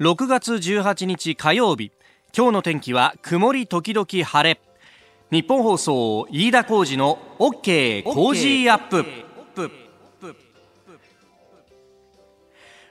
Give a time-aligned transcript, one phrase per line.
[0.00, 1.92] 6月18日火曜日。
[2.34, 4.58] 今日の天気は曇り時々晴れ。
[5.30, 9.04] ニッポン放送飯田浩司の OK Cozy Up。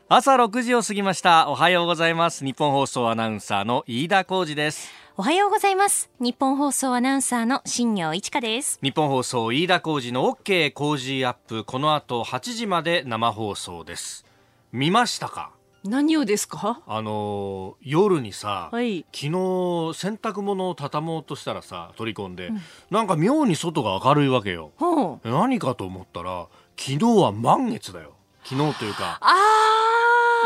[0.07, 1.49] 朝6時を過ぎました。
[1.49, 2.45] おはようございます。
[2.46, 4.91] ニッポン放送アナウンサーの飯田浩司です。
[5.18, 6.12] おはようございます。
[6.20, 8.78] ニッポン放送アナウンサーの新行市佳です。
[8.84, 11.63] ニッポン放送飯田浩司の OK Cozy Up。
[11.64, 14.28] この後8時まで生放送です。
[14.71, 15.50] 見ましたか？
[15.84, 16.82] 何をですか？
[16.86, 19.05] あの夜にさ、はい。
[19.13, 19.31] 昨日
[19.94, 22.52] 洗濯物を畳もうとしたらさ取り込んで、
[22.90, 24.72] なんか妙に外が明るいわけよ。
[25.23, 28.13] 何かと思ったら昨日は満月だよ。
[28.44, 29.36] 昨日というかあ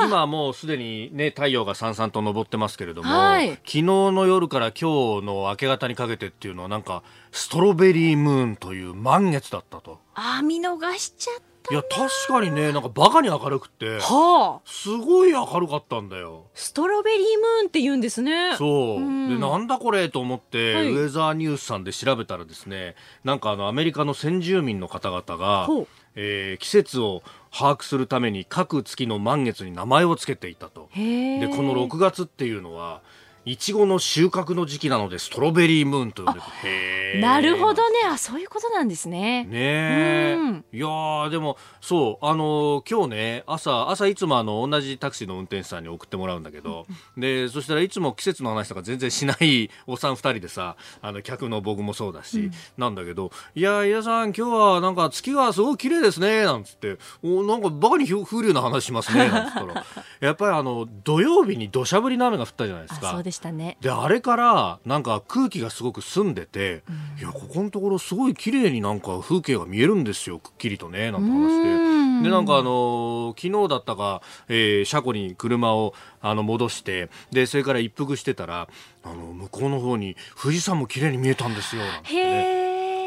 [0.05, 3.49] 今はもうすでにね太陽がさんさんと昇ってますけれども、はい。
[3.49, 9.99] 昨日の夜から今日の明け方にかけてっていうのはなんかストロベリームーンという満月だったと。
[10.15, 14.62] あー見逃しちゃっいや確かにねなんかバカに明るくってたはあ。
[14.66, 16.48] すごい明るかったんだよ。
[16.54, 18.55] ストロベリームーンって言うんですね。
[18.58, 19.30] そう、うん。
[19.30, 20.91] でなんだこれと思って、はい。
[20.91, 25.68] ウェザーニュースさんで調べたらですねなんかあのアメリカの先住民の方々が
[26.15, 30.90] えー季節を把握するために各月の満月に名前をつけていたと。
[30.96, 33.02] でこの6月っていうのは
[33.46, 36.46] いちごの収穫の時期なのでストロベリームーンと呼んでて。
[36.63, 37.99] へーなるほどね。
[38.10, 39.44] あそういうことなんですね。
[39.44, 40.66] ねえ、うん。
[40.72, 59.86] いやーでもそうあのー今日ね朝朝いつもあの同じタクシーの運転手さんに送ってもらうんだけど、でそしたらいつも季節の話とか全然しないおっさん2人でさあの客の僕もそうだし、なんだけど「いやー井田さん今日はなんか月がすごい綺麗ですね」なんつって「おなんかバカに風流な話しますね」なんつったら。
[60.24, 63.21] やっぱりあの土曜日に土砂降りの雨が降ったじゃないですか。
[63.34, 63.77] したね。
[63.81, 66.84] であれからなんか空気がすごく澄んでて、
[67.19, 71.50] いやここのところすごい綺麗になんか風景が見えるんですよくっきりとねなんて話うん。
[71.50, 78.69] してでなんかあのー昨日だったか、えー車庫に車をあの戻してでそれから一服してたら
[79.03, 82.62] あの向こうの方に富士山も綺麗に見えたんですよなんてね。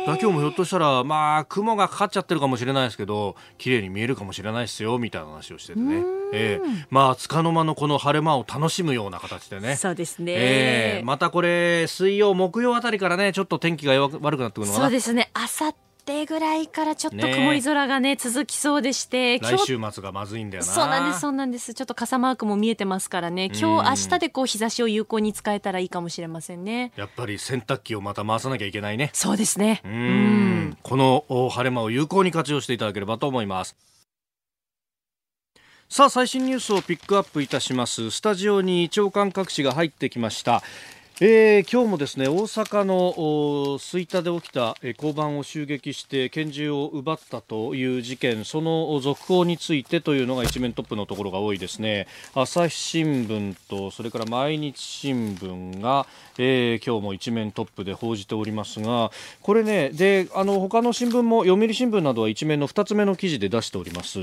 [0.06, 6.86] 今日もひょっとしたらまあ雲がかかっちゃってるかもしれないですけど綺麗に見えるかもしれないですよみたいな話をしててね、ええ。
[6.90, 9.77] まあ束の間のこの晴れ間を楽しむような形でね。
[9.77, 11.05] そうですね、ええ。
[11.05, 14.84] またこれ水曜木曜あたりからねちょっと天気が悪くなってくるのかな。
[14.84, 15.30] そうですね。
[15.34, 15.74] あさっ
[16.06, 17.34] てぐらいからちょっとね。
[17.34, 20.70] 曇り空がね続きそうでして来週末がまずいんだよな。
[20.70, 21.74] そうなんですそうなんです。
[21.74, 23.46] ちょっと傘マークも見えてますからね。
[23.46, 26.92] 今日明日でこう日差しを有効に使えたらいいかもしれませんね。
[26.96, 29.11] やっぱり洗濯機をまた回さなきゃいけないね。
[29.12, 29.83] そうですね。
[29.84, 30.78] うーん。
[30.83, 33.77] このお晴れ間を有効に活用していただければと思います。
[35.89, 38.11] さあ最新ニュースをピックアップいたします。
[38.11, 40.62] スタジオに長官各紙が入ってきました
[41.18, 52.06] えー今日もですね大阪の吹田で起きた、えー交番を襲撃して拳銃を奪ったという事件その続報についてというのが一面トップのところが多いですね。
[52.34, 56.06] 朝日新聞とそれから毎日新聞が、
[56.36, 59.10] えー今日も一面トップで報じておりますが
[59.40, 64.18] これねであの他の新聞も読売新聞などは一面の2つ目の記事で出しております、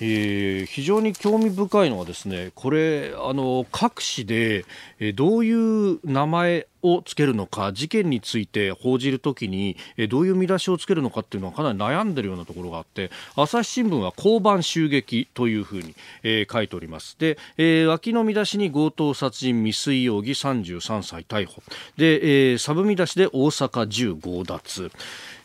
[0.00, 4.64] えー非常に興味深いのはですねこれあの各紙で、
[5.00, 9.76] えどういう名前前をつけるのか事件について報じるときに、
[10.08, 17.16] どういう見出しをつけるのかっていうのはかなり悩んでるようなところがあって朝日新聞は交番襲撃というふうに、えー書いております。
[17.18, 21.62] で、えー脇の見出しに強盗殺人未遂容疑33歳逮捕。
[21.96, 24.90] で、えーサブ見出しで大阪銃強奪。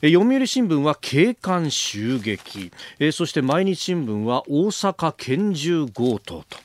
[0.01, 6.57] 読売新聞は警官襲撃、えーそして毎日新聞は大阪拳銃強盗と。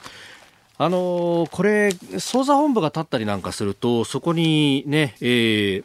[0.83, 5.83] あのーこれ、捜査本部が立ったりなんかすると、そこにね、え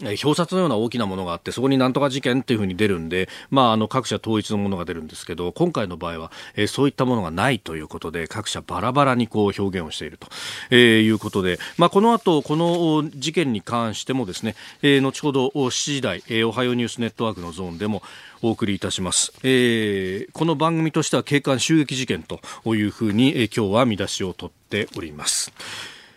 [0.00, 10.28] 表札のような大きなものがあってそこになんとか事件っていうふうに出るんで、まあ、あの各社統一のものが出るんですけど今回の場合は、えーそういったものがないということで各社バラバラにこう表現をしていると、
[10.70, 18.02] えーいうことで、まあ、この後この事件に関してもですね、えー後ほど7時台、えーおはようニュースネットワークのゾーンでも
[18.40, 22.40] お送りいたします、えーこの番組としては警官襲撃事件と
[22.74, 25.52] いうふうに、えー今日は見出しを取っております。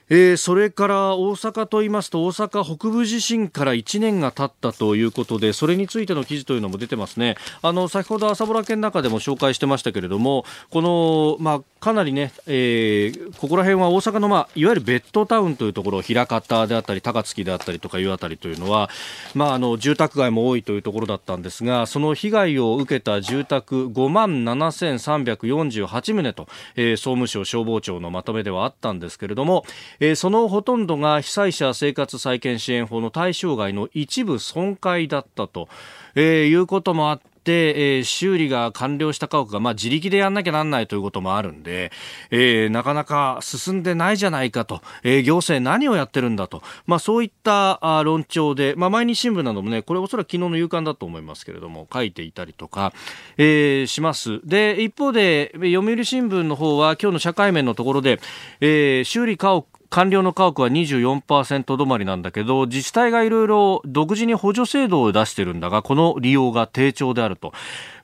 [0.10, 7.36] えーそれから大阪と言いますと大阪北部地震から1年が経ったということでそれについての記事というのも出てますね。
[7.62, 18.90] あの先ほど朝ぼら県の中でも紹介してましたけれどもこの、まあ、かなりね、えーここら辺は大阪の、まあ、いわゆるベッドタウンというところ枚方であったり高槻であったりとかいうあたりというのは、
[19.36, 29.64] まあ、あの住宅街も多いというところだったんですがその被害を受けた住宅5万7348棟と、えー総務省消防庁のまとめではあったんですけれども、
[30.00, 35.70] えーそのほとんどが被災者生活再建支援法の対象外の一部損壊だったと、
[36.16, 41.92] えーいうこともあって、えー、修理が完了した家屋が、まあ、自力でやんなきゃなんないということもあるんで、
[42.32, 52.94] えー、なかなか進んでないじゃないかと、えー、行政何をやってるんだと、まあ、そういったあ論調で、まあ、毎日新聞などもね、これおそらく昨日の夕刊だと思いますけれども、書いていたりとか、
[53.38, 54.40] えー、します。
[54.46, 58.20] で、一方で、読売新聞の方は今日の社会面のところで、
[58.62, 59.66] えー、修理家屋
[59.96, 67.54] 完了の家屋は24%止まりなんだけど自治体がいろいろ独自に補助制度を出してるんだがこの利用が低調であると、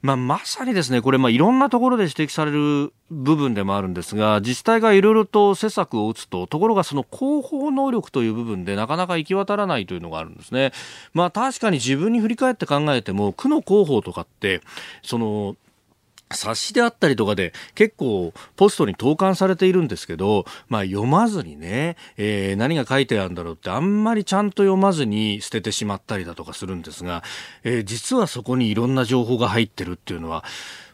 [0.02, 10.72] まあ、まさにですねこれ、まあ、いろんなところで指摘される部分でもあるんですが自治体がいろいろと施策を打つとところがその広報能力という部分でなかなか行き渡らないというのがあるんですね。
[11.14, 14.62] まあ、確かに自分に振り返って考えても区の広報とかって
[15.04, 15.58] その
[16.34, 27.24] 冊子であったりとかで結構ポストに投函されているんですけど、まあ読まずにね、えー、何が書いてあるんだろうってあんまりちゃんと読まずに捨ててしまったりだとかするんですが、
[27.64, 30.44] えー、実はそこにいろんな情報が入ってるっていうのは、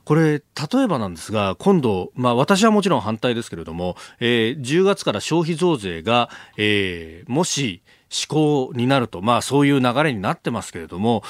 [0.07, 0.44] これ、例
[0.84, 11.24] えばなんですが、今度、まあ私はもちろん反対ですけれども、えー、10月から消費増税が、えー、もし、思考になると、まあそういう流れになってますけれども、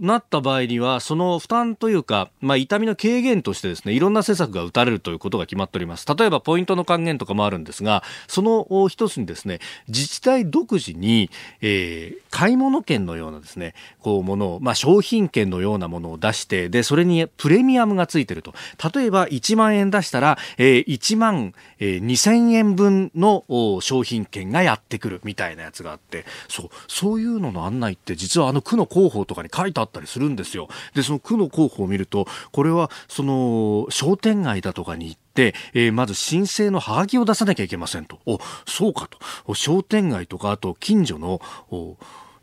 [0.00, 6.06] なった場合には、その負担というか、まあ痛みの軽減としてですね、いろんな施策が打たれるということが決まっております。
[6.06, 11.30] 例えばポイントの還元とかもあるんですが、その一つにですね、自治体独自に、
[11.60, 18.54] えー、買い物券のようなですね、こうものを、まあ商品券のようなものを出して、で、それにプレミアムがついてると。
[18.92, 23.44] 例えば1万円出したら、えー、1万、えー、2000円分の
[23.80, 38.18] 商品券がやってくるみたいなやつがあって、ってそうそういうのの案内って実はあの区の広報とかに書いてあったりするんですよでその区の広報を見るとこれはその商店街だとかに行って、えー、まず申請のハガキを出さなきゃいけませんと。
[38.26, 39.08] お、そうか
[39.46, 39.54] と。
[39.54, 41.40] 商店街とか、あと近所の、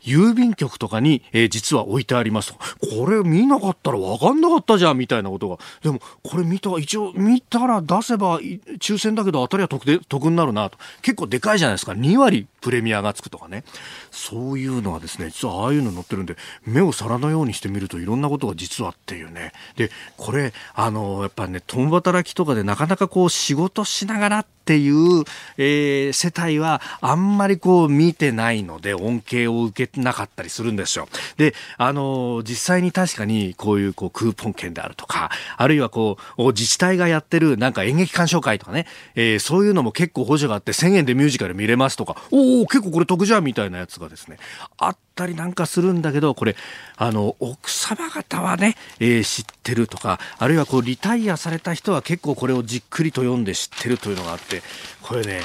[0.06, 2.54] 郵便局とかに、えー、実は置いてあります。
[2.54, 5.58] これ見なかったら分かんなかったじゃんみたいなことが。
[5.82, 10.78] でも、これ見た、一応見たら出せば抽選だけど当たりは得で得になるなと。
[11.02, 11.92] 結構でかいじゃないですか。
[11.92, 13.64] 2割プレミアがつくとかね。
[14.10, 19.52] そういうのはですね、実はああいうの載ってるんで、目を皿のようにしてみるといろんなことが実はっていうね。
[19.76, 25.24] で、これ、あの、やっぱね、共働きとかでなかなかこう仕事しながらってていう、
[25.58, 31.08] えー、世帯はあんまりこう見てないので恩恵を受けなかったりするんですよ。
[31.36, 44.38] で、あの、実際に確かにこういうこうクーポン券であるとか、あるいはこう自治体がやってるなんか演劇鑑賞会とかね、えー、そういうのも結構補助があって1000円でミュージカル見れますとか、おお結構これ得じゃんみたいなやつがですね、
[44.78, 46.56] あったりなんかするんだけど、これ、
[46.96, 54.55] あの、奥様方はね、えー、知ってるとか、あるいはこう、リタイアされた人は結構これをじっくりと読んで知ってるというのがあって、
[55.02, 55.42] これね、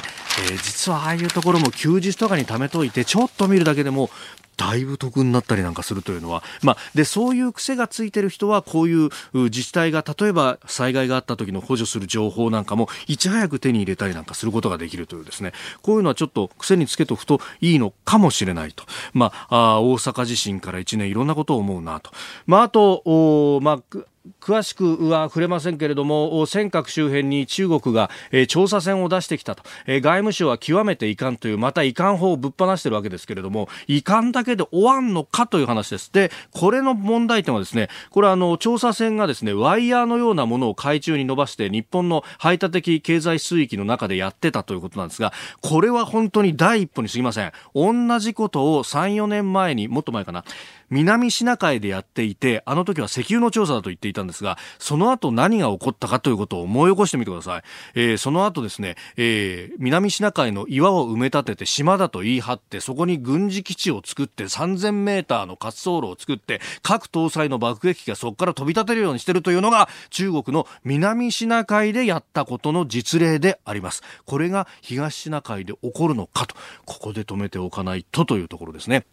[0.50, 4.10] えー、実はああいうところも休日とかに貯めといて、ちょっと見るだけでも、
[4.56, 15.52] だいぶ得になったりなんかするというのは、まあ、でそういう癖がついてる人はこういう自治体が例えば災害があった時の補助する情報なんかもいち早く手に入れたりなんかすることができるというですね。
[15.82, 18.84] こういうのはちょっと癖につけておくといいのかもしれないと、
[19.14, 22.10] まあ、あ大阪地震から1年いろんなことを思うなと、
[22.46, 23.98] まあ、あとお、まあ
[24.40, 28.10] 詳しくは触れませんけれども尖閣周辺に中国が、
[28.48, 36.12] 調査船を出してきたと、外務省は極めて遺憾というまた遺憾法をぶっ放しているわけですけれども遺憾だけで終わんのかという話です。
[36.12, 47.52] でこれの問題点はですねこれはあの調査船がですねワイヤーのようなものを海中に伸ばして日本の排他的経済水域の中でやってたということなんですがこれは本当に第一歩に過ぎません。
[47.74, 50.44] 同じことを3、4年前にもっと前かな。
[50.92, 57.62] 南シナ海でやっていて、あの時は石油の調査だと言っていたんですが、その後何が起こったかということを思い起こしてみてください。
[57.94, 74.02] えー、その後ですね、えー、南シナ海の岩を埋め立てて島だと言い張って、そこに軍事基地を作って3000メーターの滑走路を作って、核搭載の爆撃機がそこから飛び立てるようにしてるというのが、中国の南シナ海でやったことの実例であります。
[74.26, 79.06] これが東シナ海で起こるのかと、ここで止めておかないとというところですね。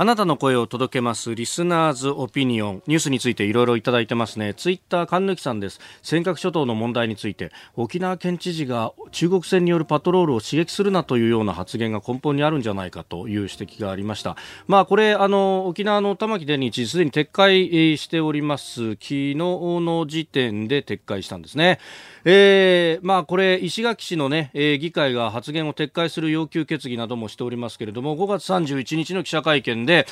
[0.00, 2.82] あなたの声を届けますリスナーズオピニオン。
[2.86, 4.54] ニュースについていろいろいただいてますね。
[4.54, 5.80] ツイッター神抜さんです。
[6.02, 14.36] 尖閣諸島の問題について沖縄県知事が中国船によるパトロールを刺激するなというような発言が根本にあるんじゃないかという指摘がありました。
[14.68, 18.90] まあこれあの沖縄の玉城デニー知事すでに撤回しております。
[18.92, 21.80] 昨日の時点で撤回したんですね。
[22.24, 30.06] えー、まあこれ石垣市のね、えー、議会が発言を撤回する要求決議などもしておりますけれども5月31日の記者会見でで、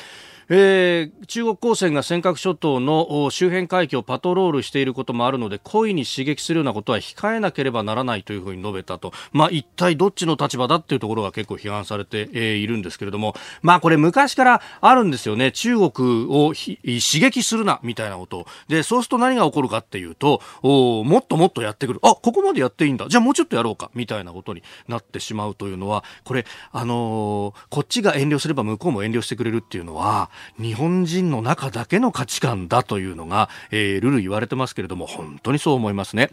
[0.49, 15.51] えー、中国公船が尖閣諸島の周辺海域をパトロールしていることもあるので故意に刺激するようなことは控えなければならないというふうに述べたと、まあ、一体どっちの立場だっていうところが結構批判されて、えー、いるんですけれども、まあ、これ昔からあるんですよね。
[15.51, 16.77] 中国を刺
[17.19, 18.45] 激するなみたいなこと。
[18.67, 21.99] でそうすると何が起こるかっていうとおもっともっとやってくる。
[22.03, 23.07] あここまでやっていいんだ。
[23.09, 36.31] じゃあもうちょっとやろうかみたいなことになってしまうというのはこれ、あのー、こっちが遠慮すれば向こうも遠慮してくれるっていうのは日本人の中だけの価値観だというのが、えー、ルル言われてますけれども本当にそう思いますね。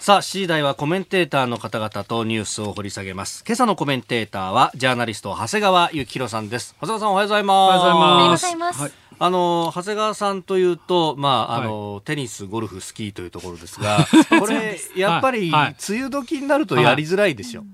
[0.00, 3.42] さあ、次第はコメンテーターの方々とニュースを掘り下げます。
[3.44, 6.76] 今朝のコメンテーターは、ジャーナリスト、長谷川幸宏さんです。
[6.80, 7.56] 長谷川さん、おはようございます。
[7.56, 8.80] おはようございます。
[8.80, 14.06] はい、あの、長谷川さんというと、まあ、あの、はい、テニス、ゴルフ、スキーというところですが、
[14.38, 17.62] これ、やっぱり、梅雨時になるとやりづらいでしょ。
[17.62, 17.68] はい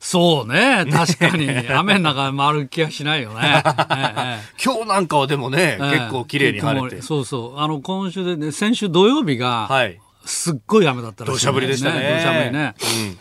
[0.00, 0.86] そうね。
[0.90, 1.50] 確かに。
[1.68, 3.62] 雨の中回る気はしないよね。
[4.62, 7.02] 今日なんかはでもね、結構綺麗に晴れて。
[7.02, 7.60] そうそう。
[7.60, 11.34] あの、今週でね、先週土曜日が、はい、すっごい雨だったらしい、ね。
[11.34, 12.14] 土砂降りでしたね。
[12.16, 12.74] 土砂降りね。
[12.80, 13.18] うん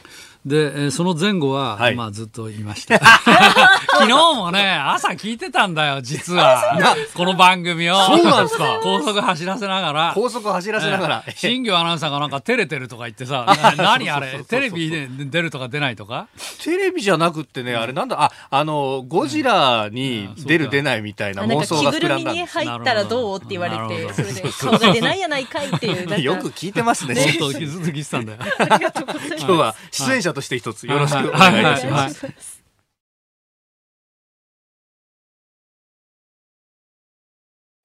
[0.48, 3.02] で、えー、その前後は、はい、まあずっといました。
[4.00, 6.78] 昨日もね、朝聞いてたんだよ、実は。
[7.16, 7.96] この番組を。
[8.06, 8.80] そうなんですか？
[8.84, 10.12] 高速走らせながら。
[10.14, 11.24] 高速走らせながら。
[11.28, 13.46] えー、 新業アナウンサーがなんか照れてるとか言ってさ、
[13.78, 16.28] 何あれ、テレビで出るとか出ないとか？
[16.64, 22.54] テレビじゃなくってね、あれなんだ、あ、あの、ゴジラに出る出ないみたいな妄想が膨らんだんです。
[22.54, 26.22] 着ぐるみに入ったらどうって言われて、それで顔が出ないやないかいっていう。
[26.22, 27.16] よく聞いてますね。
[27.16, 28.40] ずっと聞いてたんだよ。
[29.40, 32.57] 今日は出演者として一つよろしくお願いいたします。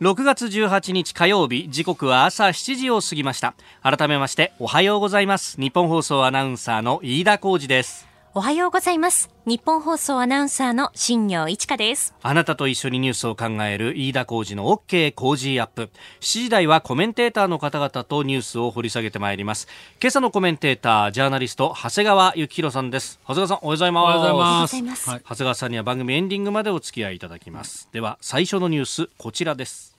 [0.03, 3.55] 6月18日火曜日時刻は朝7時を過ぎました
[3.85, 9.29] 改めましておはようございます日本放送アナウンサーの飯田浩二ですおはようございます。
[9.45, 12.15] 日本放送アナウンサーの新業一華です。
[12.23, 15.91] あなたと一緒にニュースを考える飯田浩二の OK 工事アップ。
[16.21, 19.69] 7時台はコメンテーターの方々とニュースを掘り下げてまいります。
[20.01, 23.21] 今朝のコメンテーター、ジャーナリスト、長谷川幸宏さんです。
[23.29, 24.03] 長谷川さん、おはようございます。
[24.03, 25.11] おはようございます。
[25.11, 27.91] 長谷川さんには番組エンディングまでお付き合いいただきます。
[27.93, 29.92] では、最初のニュース、こちらです。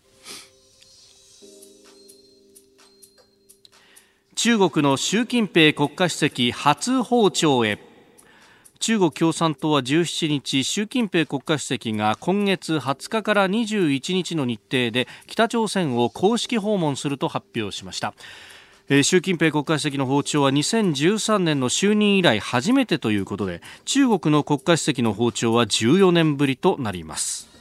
[4.36, 7.78] 中国の習近平国家主席初訪朝へ。
[8.80, 18.16] 中国共産党は17日習近平国家主席が今月20日から21日の日程で北朝鮮を公式訪問すると発表しました。
[19.04, 27.53] 習近平国家主席の訪朝は2013年の就任以来初めてということで中国の国家主席の訪朝は14年ぶりとなります。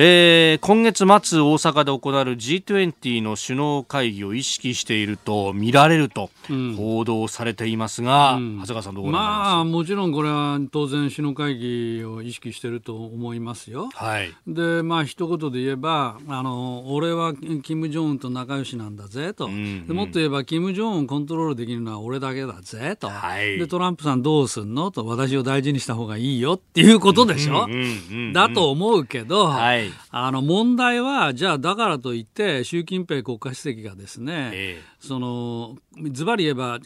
[0.00, 1.14] えー、今月末大
[1.58, 6.30] 阪で行われる G20 の首脳会議を意識していると見られると
[6.76, 13.88] 報道されていますが、うん、長谷川さんどうまあもちろんこれは当然首脳会議を意識していると思いますよ。
[13.92, 35.76] はい、でまあ一言で言えばあの俺は金正恩と仲良しなんだぜと、うんうん、もっと言えば金正恩コントロールできるのは俺だけだぜと、はい、でトランプさんどうすんのと私を大事にした方がいいよっていうことでしょ、うんうんうんうん、だと思うけど、はいあの問題は、じゃあだからといって、習近平国家主席がですね、ええ、その
[36.12, 36.78] ズバリ言えば、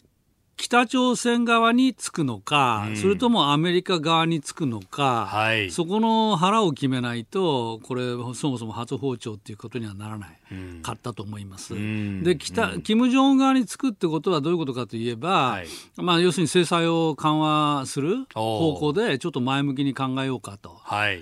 [0.57, 10.39] 北朝鮮側につくのか、うん、それともアメリカ側につくのか、はい、そこの腹を決めないと、これ、そもそも初訪朝っていうことにはならない。
[10.83, 11.75] かったと思います。
[11.75, 15.67] うん、で北、金正恩側につくってことはどういうことかといえば、はい、
[15.97, 20.81] まあ、要するに制裁を緩和する方向でちょっと前向きに考えようかと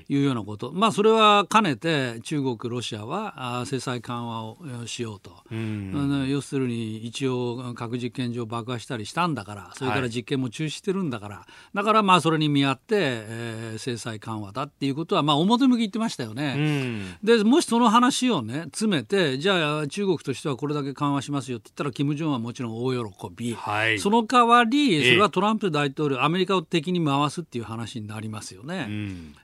[0.09, 0.17] い。
[0.17, 16.55] うようなこと、まあ、それは兼ねて中国、ロシアは制裁緩和をしようと、うん、要するに一応核実験場爆破したりしたんだからそれから実験も中止してるんだから、はい、だからまあそれに見合って、えー、制裁緩和だっていうことはまあ表向き言ってましたよね。
[16.57, 28.87] うん、でもしその話をね詰めてじゃあ中国としてはこれだけ緩和しますよって言ったら金正恩はもちろん大喜び、はい、その代わりそれはトランプ大統領、アメリカを敵に回すっていう話になりますよね。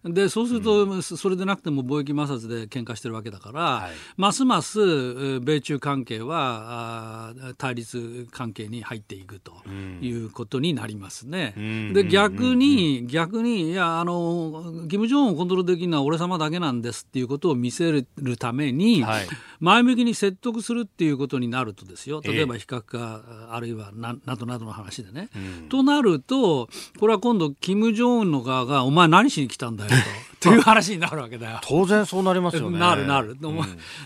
[0.05, 9.53] うん、でそうすると、うん、それでなくても貿易摩擦で喧嘩してるわけだから、はい、ますます米中関係は対立関係に入っていくと
[10.01, 11.55] いうことになりますね。
[11.57, 19.27] うん、で逆に、逆にいやあの金正恩をコントロールできるのは俺様だけなんですっていうことを見せるために、はい、
[19.67, 26.69] 前向きに説得するっていうことになるとですよ例えば非核化、えー、あるいはなどなどの話でね、うん、となると
[27.01, 29.97] これは今度金正恩の側が「お前何しに来たんだよ」と。
[30.39, 31.59] という話になるわけだよ。
[31.63, 32.79] 当然そうなりますよね。
[32.79, 33.59] なるなる、うん、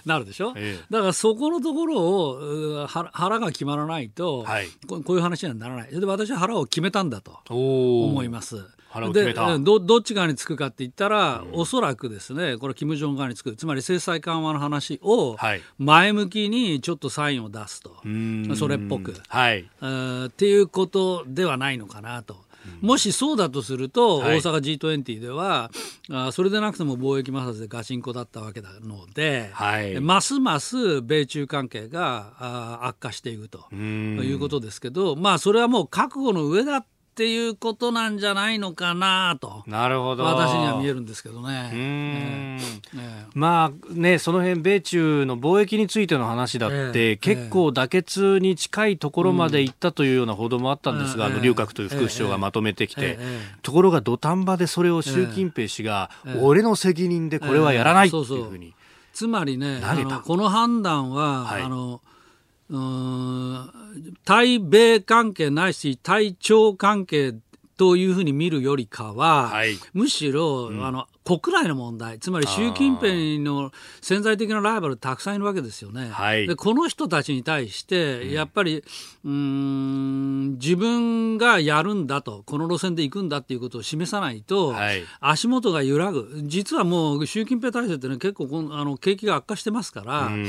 [0.06, 5.90] なるでしょ、ええ、だからそこのところを腹が決まらないと、はい、こういう話にはならない。
[5.90, 8.64] で私は腹を決めたんだと思います。
[9.12, 15.36] でどどっち側につくかって言ったら、うん、おそらくですねこれ金正恩側につくつまり制裁緩和の話を
[15.78, 22.50] 前向きにちょっとサインを出すと、はい、それっぽく、はい、っていうことではないのかなと。
[22.80, 25.70] もしそうだとすると、大阪 G20 では、
[26.10, 39.64] あそれでなくても貿易摩擦でガチンコだったわけなので、はい、ますます米中関係があ悪化していくということですけど、まあ、それはもう覚悟の上だっっていうことなんじゃないのかなと。
[39.66, 40.24] なるほど。
[40.24, 41.70] 私には見えるんですけどね。
[41.74, 43.00] えー、
[43.34, 53.18] まあねその辺米中の貿易についての話だって、結構妥結に近いところまで行ったというような報道もあったんですが、あの劉鶴という副首相がまとめてきて、
[53.62, 58.74] ところが土壇場でそれを習近平氏が、俺の責任でこれはやらないっていうふうに。
[59.12, 59.82] つまりね
[60.24, 62.09] この判断は、はい、あのうん
[64.24, 67.34] 対米関係ないし対朝関係
[67.80, 73.72] というふうに見るよりかは、はい、むしろ、うん、あの国内の問題つまり習近平の
[74.02, 76.10] 潜在的なライバルたくさんいるわけですよね。
[76.10, 78.84] はい、でこの人たちに対して、やっぱり
[79.24, 86.42] うん自分がやるんだとこの路線で行くんだっていうことを示さないと、はい、足元が揺らぐ。
[86.44, 90.26] 実はもう習近平体制ってね結構あの景気が悪化してますから。
[90.26, 90.46] うん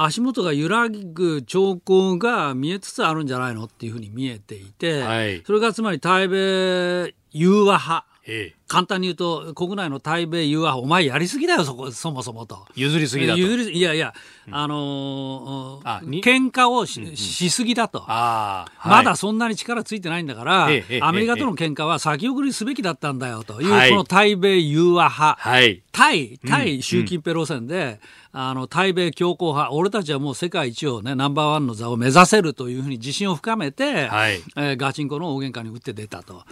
[0.00, 8.04] 足元が揺らぐ兆候が見えつつあるんじゃないのっていうふうに見えていて、はい、それがつまり対米融和派。
[8.30, 12.66] ええ、簡単に言うと国内の対米融和お前やりすぎだよそこそもそもと。
[12.76, 13.40] 譲りすぎだと。
[13.40, 14.12] 譲りいやいや、うん、
[14.50, 28.00] あのー、喧嘩をししすぎだと、はい、まだそんなに力ついてないんだから、ええ、アメリカとの喧嘩は先送りすべきだったんだよという、はい、この対米融和派、はい、対対習近平路線で、
[28.32, 36.44] あの対米強硬派俺たちはもう世界一をねナンバーワンの座を目指せるというふうに自信を深めて、はい、えー、ガチンコの大喧嘩に打って出たと。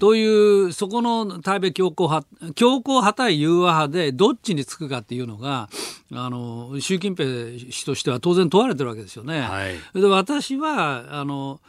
[0.00, 0.26] とい
[0.64, 5.68] うそこの対米強硬派強硬派対融和派でどっちにつくかっていうのが
[6.12, 7.26] あの習近平
[7.70, 9.40] 氏としては当然問われてるわけですよね。
[9.40, 11.60] はい、で私はあの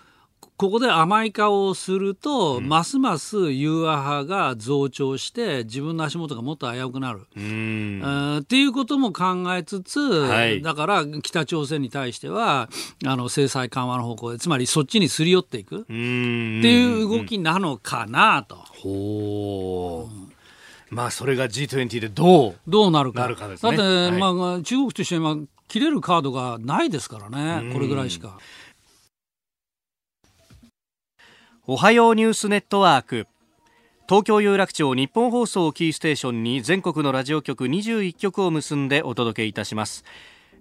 [0.60, 7.28] ここで甘い顔をすると、うん、ますます融和派が増長して自分の足元がもっと危うくなる。
[7.34, 8.38] うん。
[8.42, 12.70] っていうことも考えつつ、はい、だから北朝鮮に対しては
[13.06, 15.84] あの制裁緩和の方向でつまりそっちにすり寄っていく。
[15.84, 18.56] っていう動きなのかなと。
[18.56, 20.29] ほう
[20.90, 23.22] まあそれが G20 でどうどうなるか。
[23.22, 28.38] なるかですね、だって、はい、まあ、中国としては切れるカードがないですからね、これぐらいしか。
[31.68, 33.28] おはようニュースネットワーク。
[34.10, 40.04] 東京有楽町日本放送キーステーションに全国のラジオ局21局を結んでお届けいたします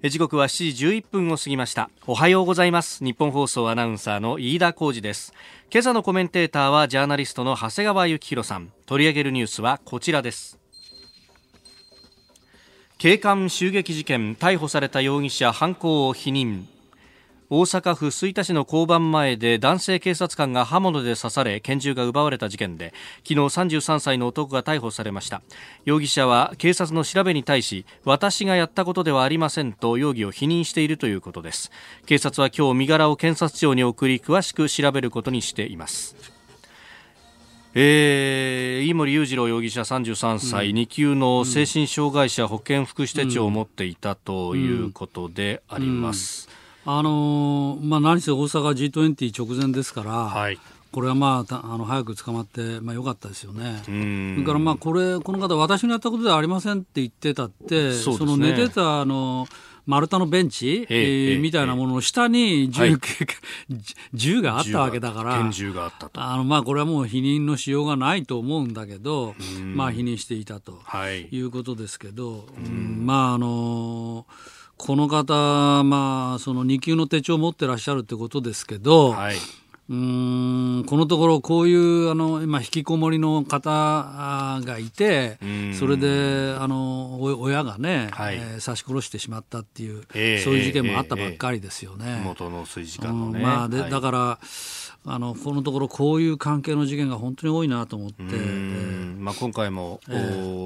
[0.05, 1.91] 時刻は7時11分を過ぎました。
[2.07, 3.03] おはようございます。
[3.05, 5.35] 日本放送アナウンサーの飯田浩二です。
[5.73, 8.71] 今朝のコメンテーターはジャーナリストの長谷川幸宏さん。
[8.87, 10.61] 取り上げるニュースはこちらです。
[12.97, 16.78] 警官襲撃事件逮捕された容疑者犯行を否認。
[17.51, 22.93] 大阪府吹田市の交番前で男性警察官が刃物で刺され拳銃が奪われた事件で
[23.27, 25.41] 昨日33歳の男が逮捕されました。
[25.87, 31.71] 容疑者は警察の調べに対し私がやったことではありませんと容疑を否認しているということです。
[32.05, 36.17] 警察は今日身柄を検察庁に送り詳しく調べることにしています。
[37.75, 46.49] えー、飯森裕次郎容疑者33歳、うん、2級の精神障害者保健福祉手帳を持っていたということであります。
[46.53, 50.59] うんあのー、まあ、何せ大阪 G20 直前ですから、はい、
[50.91, 53.83] これはまあ、あの早く捕まって、まあ、よかったですよね。
[53.85, 59.47] それからまあこれ、この方、私のやったことではありませんって言ってたって、そ、ね,、の寝てたあの
[59.89, 62.97] 丸太のベンチ、えー、えー、みたいなものの下に銃はい、
[64.15, 66.23] 銃があったわけだから、拳銃があったと。
[66.23, 69.35] あのまあこれはもう否認のしようがないと思うんだけど、
[69.75, 79.37] まあ否認していたと、はい、いうことですけど、うん、まああのーこの方、まあ、その2級の手帳を持ってらっしゃるってことですけど、はい、
[79.91, 85.39] うんこのところ、こういうあの今、引きこもりの方がいて、
[85.79, 92.05] それであの親がね、はい、えー、刺し殺してしまったっていう、えー、そういう事件もあったばっかりですよね。
[92.07, 94.39] えーえー、元の水時間のね、まあで、はい、だから
[95.07, 100.01] あのこのところこういう関係の事件が本当に多いなと思って、まあ、今回も、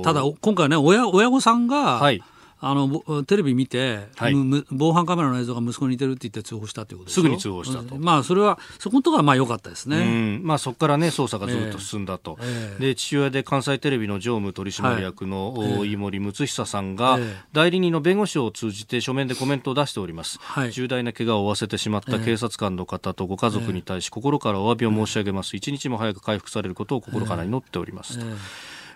[0.04, 2.22] ただ今回ね親親御さんが、はい
[2.64, 4.34] あのテレビ見て、はい、
[4.70, 28.26] 防犯カメラの映像が息子に似てるって言って通報したということすぐに通報したと、まあ、それはそこのところはまあ良かったですね、まあ、そこから、ね、捜査がずっと進んだと、えー、で父親で関西テレビの常務取締役の、はい、井森睦久さんが、えー、代理人の弁護士を通じて書面でコメントを出しております、はい、重大な怪我を負わせてしまった警察官の方とご家族に対し、心からお詫びを申し上げます、一日も早く回復されることを心から祈っておりますと。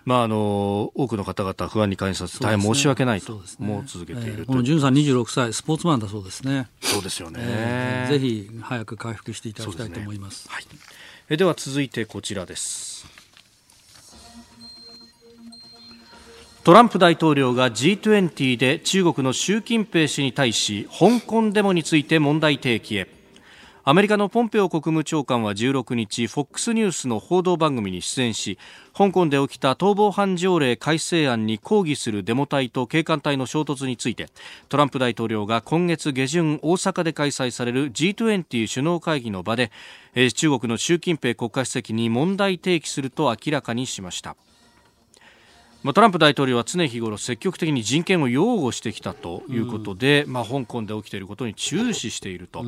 [0.07, 6.69] まあ、あの多くの方々不安に感じさせて大変申し訳ないと、もう続けている、この潤さん26歳スポーツマンだそうですね。
[6.79, 10.63] そうですよね、えー、ぜひ早く回復していただきたいと思います、ね、はい、
[11.31, 13.05] えでは続いてこちらです。
[16.63, 23.16] トランプ大統領が G20 で中国の習近平氏に対し香港デモについて問題提起へ
[23.89, 28.59] アメリカのポンペオ国務長官は16日 FOX ニュースの報道番組に出演し
[28.93, 34.25] 香港で起きた逃亡犯条例改正案に抗議するデモ隊と警官隊の衝突について
[34.67, 39.71] トランプ大統領が今月下旬大阪で開催される G20 首脳会議の場で
[40.35, 44.35] 中国の習近平国家主席に問題提起すると明らかにしました。
[45.87, 52.65] まあ、トランプ大統領は常日頃積極的に人権を擁護してきたということで、うん、まあ、香港で起きていることに注視していると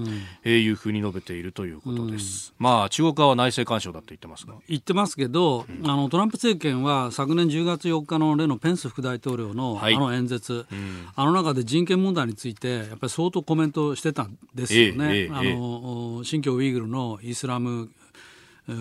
[0.48, 4.54] いうふうに述べているということです、うん、まあ、中国側は内政干渉だと言ってますが。
[4.70, 10.66] 言ってますけど、うん、あのトランプ政権は昨年10月4日の例のペンス副大統領の、はい、あの演説、
[11.14, 15.14] あの中で人権問題についてやっぱり相当コメントしてたんですよね。
[15.14, 17.90] えええ、あの新疆ウイグルのイスラム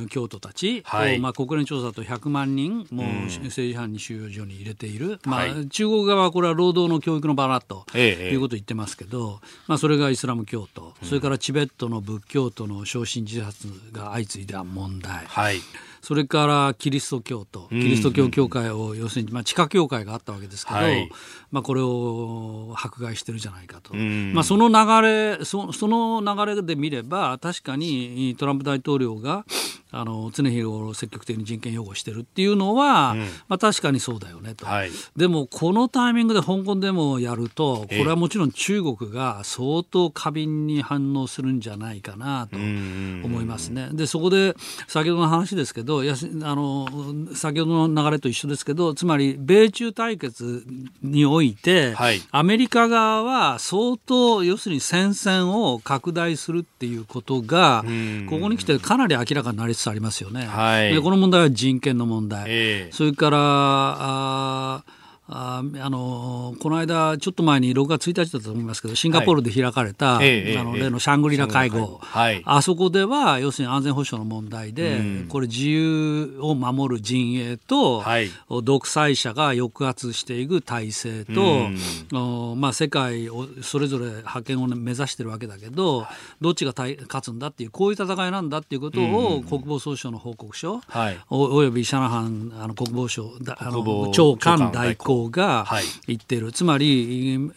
[0.09, 15.24] 教徒たちはい、まあ、国連調査と100万人もう政治犯に収容所に入れている、まあ、中国側はこれは労働の教育の場だということを言ってますけど、まあ、それがイスラム教徒、それからチベットの仏教徒の焼身自殺が相次いだ問題。
[15.27, 15.61] はい。
[16.01, 21.11] それからキリスト教と、キリスト教教会を要するに、まあ、地下教会があったわけですけど、はい、
[21.51, 25.07] まあ、これを迫害してるじゃないかと、まあ、その流
[25.38, 29.44] れそ、その流れで見れば、確かにトランプ大統領が
[29.90, 43.88] あの常日頃積極的に人権擁護してるっていうのは、うん、まあ、確かにそうだよねと、はい、でもこのタイミングで香港でもやるとこれはもちろん中国が相当過敏に反応するんじゃないかなと思いますね。
[43.92, 44.55] でそこで
[44.88, 46.87] 先ほどの話ですけどやあの
[47.35, 50.64] 先ほどの流れと一緒ですけどつまり米中対決
[51.03, 57.85] において、はい、アメリカ側は相当要するに戦線を拡大するっていうことが
[58.29, 60.45] ここに来てかなり明らかになりつつありますよね。
[60.45, 64.85] はい、でこの問題は人権の問題、えー、それからあ
[65.31, 78.31] ああのこの間、ちょっと前に6月1日だったと思いますけど、シンガポールで開かれた、はい、あの例のシャングリラ会合、はい、あそこでは要するに安全保障の問題で、うん、これ、自由を守る陣営と、はい、
[78.62, 81.69] 独裁者が抑圧していく体制と、
[82.12, 86.07] うん、まあ、世界をそれぞれ覇権を目指してるわけだけど、
[86.41, 90.81] どっちが勝つんだっていう、こういう戦いなんだっていうことを、国防総省の報告書、
[91.29, 95.67] おおよびシャナハンあの国防省あの長官代行が
[96.07, 97.51] 言ってる、はい、つまり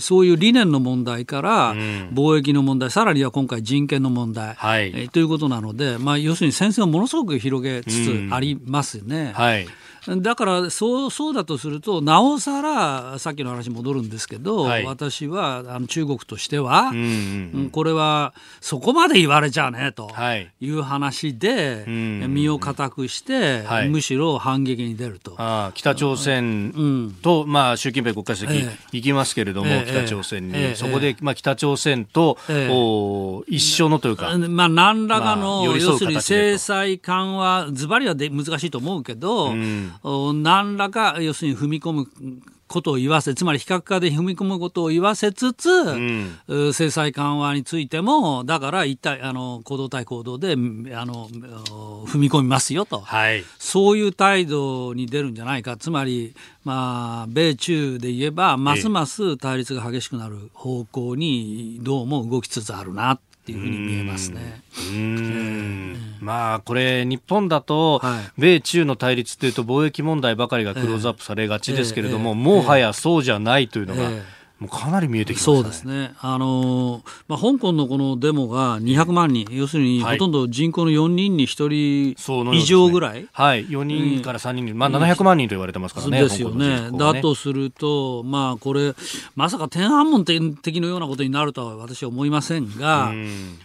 [0.00, 9.32] そういう理念の問題から貿易の問題、さらには今回人権の問題、はい、えということなので、まあ、要するに戦線をものすごく広げつつありますよね。
[9.34, 9.66] はい
[10.06, 20.10] だからそうそうだとするとなおさらさっきの話戻るんですけど、はい、私はあの中国としては、うんうん、これはそこまで言われちゃうねと
[20.60, 20.70] い。
[20.72, 25.36] う話で、はい、身を固くして、はい、むしろ反撃に出ると。
[25.74, 39.91] 北朝鮮と、うん、まあ、習近平国家主席、行きますけれども、えー、北朝鮮に、えー、そこで、まあ、北朝鮮と、えー、一緒のというか、まあ、何らかの、まあ、要するに制裁緩和ずばりはで難しいと思うけど、うん
[40.34, 42.06] 何らか要するに踏み込む
[42.72, 55.76] ことを言わせつまり非核化で踏み込むことを言わせつつ、うん、制裁緩和についてもだから一体あの行動対行動であの踏み込みますよと、はい、そういう態度に出るんじゃないか。
[55.76, 64.62] つまり、まあ、米中で言えばますます対立が激しくなる方向にどうも動きつつあるなっていうふうに見えますね。
[66.20, 68.00] まあこれ日本だと、
[68.38, 74.10] 米中の対立というと貿易問題ばかりがクローズアップされがちですけれども、もはやそうじゃないというのが。
[74.62, 86.96] もうかなり見えてきました、ね、そうですね、あのまあ、香港のこのデモが200万人、要するにほとんど人口の4人に1人以上ぐらい、ね、はい、4人から3人、まあ、700万人と言われてますからね、ですよね、ね。
[86.96, 88.94] だとすると、まあ、これ、
[89.34, 93.12] まさか天安門的のようなことになるとは私は思いませんが、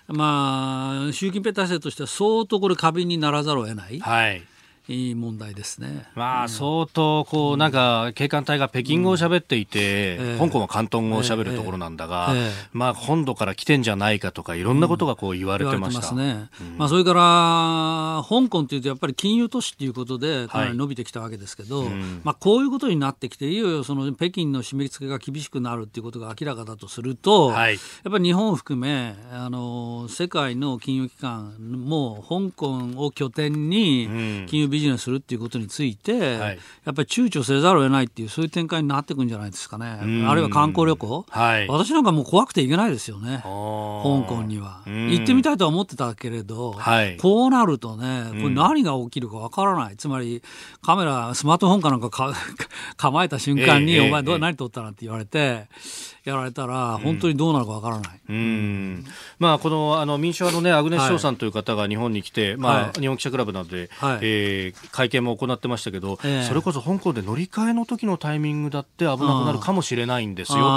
[0.08, 4.00] まあ、習近平体制としては相当これ、過敏にならざるを得ない。
[4.00, 4.42] はい
[4.90, 6.06] いい問題ですね。
[6.16, 12.34] まあ、相当、こう、なんか、警官隊が北京語を喋っていて、香港は広東語を喋るところなんだが、
[12.72, 16.14] まあ、本土から来てんじゃないかとか、いろんなことがこう言われてました。
[16.14, 16.50] ね。
[16.78, 21.90] まあ、それから、香港というと、やっぱり金融都市ということで、かなり伸びてきたわけですけど、
[22.24, 39.86] まあ、こういうことになってきて、いよいよその北京の締め付けが厳しくなるっていうことが明らかだとすると、やっぱり日本を含め、あの、世界の金融機関も、香港を拠点に金融ビジネスするっていうことについて、はい、やっぱり躊躇せざるを得ないっていうそういう展開になっていくんじゃないですかね、
[40.28, 43.50] あるいは観光旅行、はい、私なんかもう怖くて行けないですよね、香
[44.28, 44.84] 港には。
[44.86, 50.44] 行ってみたいとは思ってたけれど、はい、こうなるとね、これ何が起きるかわからない、つまり
[50.82, 52.34] カメラ、スマートフォンかなんかか
[52.98, 55.68] 構えた瞬間に、えー、お前ど、えー、何撮ったなんて言われて、
[56.24, 58.20] やられたら、本当にどうなるかわからない。
[58.30, 59.06] うん、
[59.40, 70.74] まあ、このあの民主派の、ね、アグネス・ショーさんという方が日本に来て、はい、まあ、日本記者クラブなどで、はい、えー、会見も行ってましたけど、えー、それこそ香港で乗り換えの時のタイミングだって危なくなるかもしれないんですよという指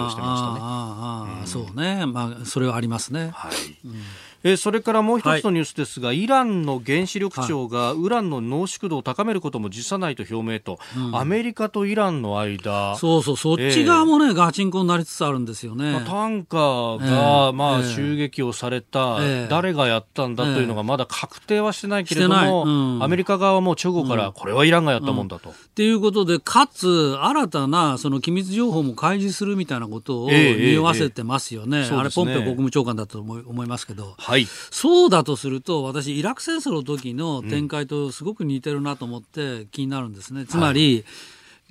[0.00, 1.40] 摘をしてましたね。
[1.40, 3.30] うん、そうね、まあ、それはありますね。
[3.34, 3.52] はい、
[3.84, 4.02] うん
[4.44, 12.96] えそれからもう一つのニュースですが、はい、イランの原子力庁がウランの濃縮度を高めることも辞さないと表明と、うん、アメリカとイランの間。
[12.96, 25.50] そうそうそっち側もね、えー、ガチンコになりつつあるんですよね、まあ、タンカーが、えー、まあ、襲撃をされた、えー、誰がやったんだというのがまだ確定はしてないけれども、うん、アメリカ側はもう直後から、これはイランがやったもんだと。
[25.50, 40.44] っていうことでかつ新たなその機密情報も開示するみたいなことを匂わせてますよね、あれポンペオ国務長官だと思いますけど、はい、そうだだとすると私イラク戦争の時の展開とすごく似てるなと思って気になるんですね。
[40.46, 41.04] つまり、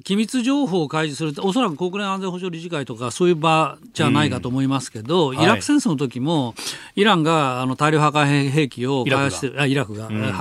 [0.04, 6.54] 機密情報を開示するとおそらく国連安全保障理事会とかそういう場じゃないかと思いますけど、うん、イラク戦争の時も、
[6.96, 10.34] イランがあの大量破壊兵器を開発してイラクが、うん、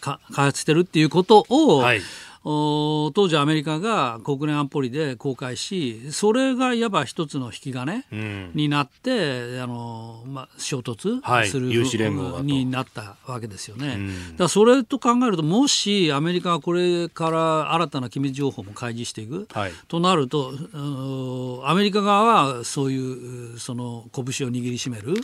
[0.00, 2.00] 開発してるっていうことを、はい
[2.46, 8.04] 当時アメリカが国連安保理で公開しそれがいわば一つの引き金
[8.54, 10.96] になって、あのまあ、衝突
[11.50, 13.98] する、はい、になったわけですよね。
[14.32, 20.52] だからそれと考えるともしアメリカがこれから新たな機密情報も開示していく、はい、となると
[21.64, 25.14] アメリカ側はそういうその拳を握りしめる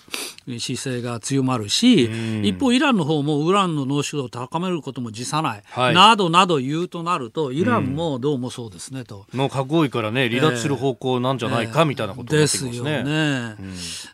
[0.59, 2.11] 姿勢が強まるし
[2.43, 9.27] 一方イランの方もウランの濃縮度を高めることも辞さない、はい、などなど言うとなると、イランもどうもそうですねと。
[9.33, 12.83] もう核合意からね、離脱する方向なんじゃないか、みたいなことになってきますね。
[12.83, 13.57] ですよね。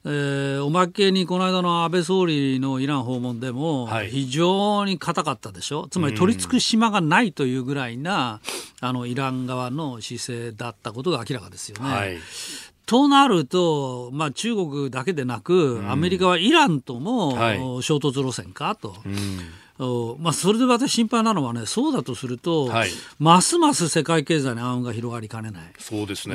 [0.05, 8.41] うん、えー、おまけにこの間の安倍総理のイラン訪問でも、非常に硬かったでしょ、はい、つまり取り付く島がないというぐらいな、
[8.81, 11.91] あのイラン側の姿勢だったことが明らかですよね。
[11.91, 12.19] はい
[12.89, 18.97] となると、まあ、中国だけでなく、アメリカはイランとも衝突路線かと。
[19.05, 19.41] うん
[20.19, 25.63] まあ、それで私心配なのはねそうだとすると、はい、ますます世界経済に暗雲が広がりかねない。
[25.79, 26.35] そうですね、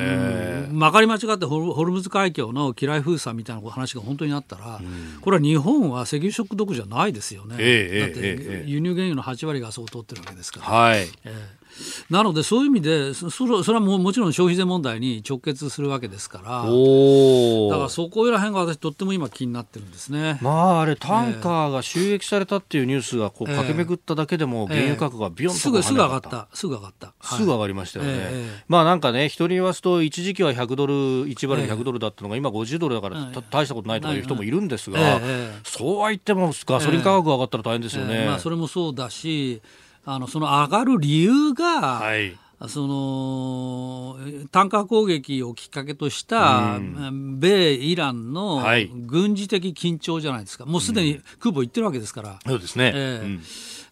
[0.70, 10.66] うん、まかり間違ってホルムズ海峡の機雷封鎖みたいな話が本当にあったら、うん、これは日本は石油ショックどころじゃないですよね、えー、だって輸入原油の8割がそう通ってるわけですから。
[10.66, 11.10] はい。
[11.26, 11.63] えー
[12.10, 16.44] なのでそういう意味でそそれはももちろん消費税問題に直結するわけですから。
[16.44, 20.38] だからそこら辺が私とっても今気になってるんですね。
[20.42, 26.48] まああれタンカーが襲撃されたっていうニュースがこう駆け巡っただけでも原油価格がビヨンと、えー、すぐすぐ上がった。
[26.54, 28.12] すぐ上がった、すぐ上がりましたよね。
[28.16, 30.94] えー、まあなんかね人に言わすと一時期は100ドル
[31.26, 35.22] 1バレル100ドルだったのが今50ドルだから、大したことないとかいう人もいるんですが、
[35.64, 38.26] そうは言ってもガソリン価格が上がったら大変ですよね。
[38.26, 39.62] まあそれもそうだし
[40.06, 42.38] あのその上がる理由が、はい、
[42.68, 44.18] その
[44.52, 46.80] タンカー攻撃をきっかけとした、
[47.12, 48.64] 米イランの
[49.06, 52.40] 軍事的緊張じゃないですか、もうすでに空母行ってるわけですから。
[52.46, 53.42] そうですね、えー、うん、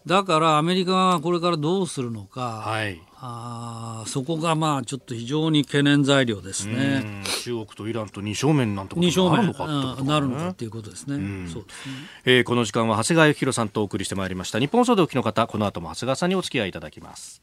[0.06, 7.22] だからアメリカがこれからどうするのか、はい、あそこがまあちょっと非常に懸念材料ですね。
[7.44, 11.44] 中国とイランと二正面なんてことになるのか、ね、なるのかっていうことですね。
[11.46, 11.94] うそうですね。
[12.24, 14.58] えー、この時間は長谷川幸宏さんとお送りしてまいりました。
[14.58, 17.42] 日本総動機の方、この後も長谷川さんにお付き合いいただきます。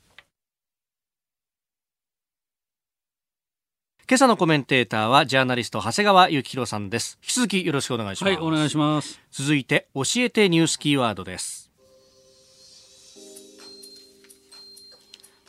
[4.10, 7.20] 今朝のコメンテーターはジャーナリスト長谷川幸宏さんです。
[7.22, 8.34] 引き続きよろしくお願いします。
[8.36, 9.22] はい、お願いします。
[9.32, 11.69] 続いて教えてニュースキーワードです。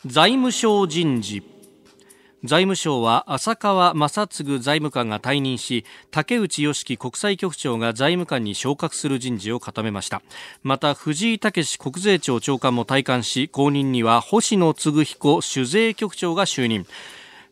[0.07, 1.43] 財務省人事。
[2.43, 10.23] 財務省は浅川正嗣財務官が退任し竹内良樹国際局長が財務官に昇格する人事を固めました。
[10.63, 16.87] また藤井武国税庁長官も退官し後任には星野嗣彦酒税局長が就任。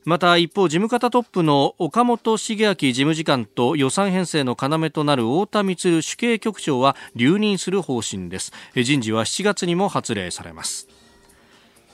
[0.05, 8.51] また一方事務方トップの岡本茂明事務次官と予算編成の要となる太田充主計局長は留任する方針です。
[8.75, 10.88] 人事は7月にも発令されます。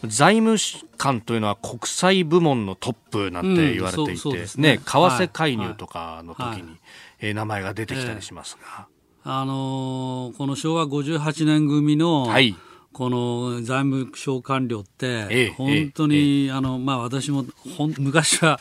[0.03, 0.57] 財務
[0.97, 6.61] 官というのは国際部門のトップなんて言われていて、うん、ね、ね、為替介入とかの時に、はい。
[6.61, 6.79] はい、
[7.21, 8.87] えー、名前が出てきたりしますが、
[9.25, 12.55] えー、あのー、この昭和58年組の、はい
[12.95, 17.43] この財務省官僚って、本当に、あのまあ、私も
[17.75, 18.57] ほん昔は、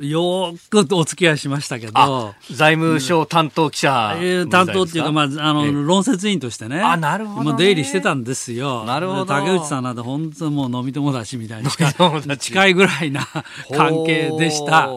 [0.00, 8.84] よくお付き合いしましたけど、財務省担当記者、えー、担当っていうか、まあ、あの論説委員としてね、あなるほど、ね、出入りしてたんですよ。
[8.86, 9.26] なるほど。
[9.26, 13.24] 竹内さんなんて本当もう飲み友達みたいな近いぐらいな
[13.72, 14.90] 関係でした。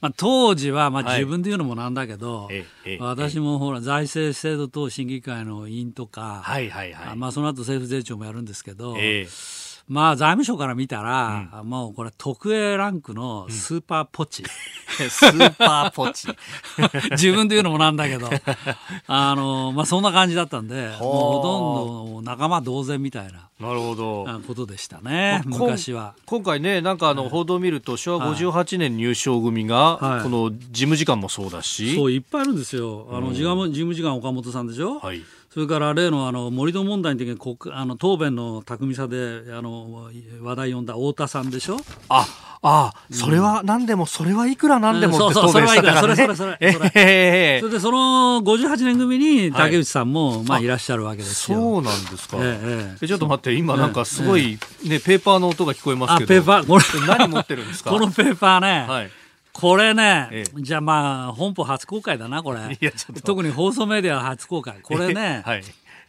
[0.00, 2.64] まあ、当時は、まあ、自分で言うのもなんだけど、はい、
[3.00, 7.16] 私もほら財政制度等審議会の委員とか、はいはいはい。
[7.16, 14.42] まあ、その後政府税調もやるんですけど、えーまあ財務省から見たら、うん、もうこれ特 A ランクのスーパーポチ。
[14.42, 16.28] うん、スーパーポチ。
[17.12, 18.28] 自分で言うのもなんだけど、
[19.06, 23.48] あの、まあそんな感じだったんで、もうほとんど仲間同然みたいな。
[23.60, 24.26] なるほど。
[24.46, 26.14] ことでしたね、昔は。
[26.26, 31.96] 今回ね、なんかあの報道を見ると、昭和58年入省組が、この事務次官もそうだし。
[31.96, 33.08] そう、いっぱいあるんですよ。
[33.10, 35.00] あの、事務次官岡本さんでしょ？
[35.00, 35.22] はい。
[35.58, 40.08] それから例のあの盛り土問題の時に国あの答弁の巧みさであの
[40.40, 41.78] 話題呼んだ太田さんでしょ？
[42.08, 42.24] あ
[42.62, 46.16] ああ、それは何でも、それはいくら何でもって答弁したからね。
[46.16, 46.90] それそれそれそれ。
[46.94, 51.58] えー、それでその58年組に竹内さんも、まあいらっしゃるわけですよ。
[51.58, 52.36] そうなんですか。
[52.40, 56.28] えー、ちょっと待って、今なんかすごいね、ペーパーの音が聞こえますけど。
[56.28, 57.90] ペーパー、これ何持ってるんですか？
[57.94, 58.86] このペーパーね。
[58.88, 59.10] はい
[59.58, 62.60] これね、ええ、じゃあまあ本邦初公開だなこれ。
[63.24, 64.78] 特に放送メディア初公開。
[64.80, 65.64] これね、 はい、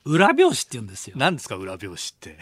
[0.06, 1.16] 裏表紙って言うんですよ。
[1.18, 2.38] 何ですか裏表紙って。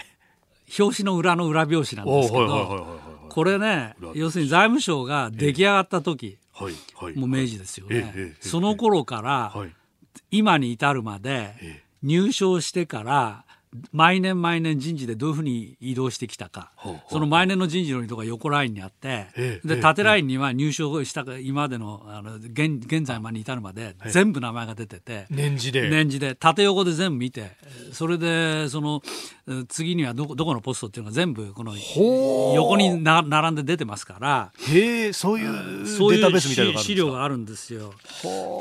[0.77, 8.35] 表紙の裏の裏表紙なんですけど、これね、要するに財務省が出来上がった時、はいはい、もう明治ですよね。
[8.41, 9.53] その頃から、
[10.29, 11.53] 今に至るまで
[12.03, 13.45] 入省してから
[13.91, 16.71] 毎年毎年人事でどういうふうに移動してきたか、
[17.10, 19.27] その毎年の人事の人が横ラインにあって、
[19.63, 25.89] で縦ラインには入所した今までのあの現現在までに至るまで全部名前が出てて、年次で。
[25.89, 27.51] 年次で縦横で全部見て
[27.91, 29.01] それでその
[29.67, 31.73] 次にはどこどこのポストっていうのが全部この
[32.56, 34.51] 横にな並んで出てますから。
[34.69, 37.93] へえそういうデータベースみたいな資料があるんですよ。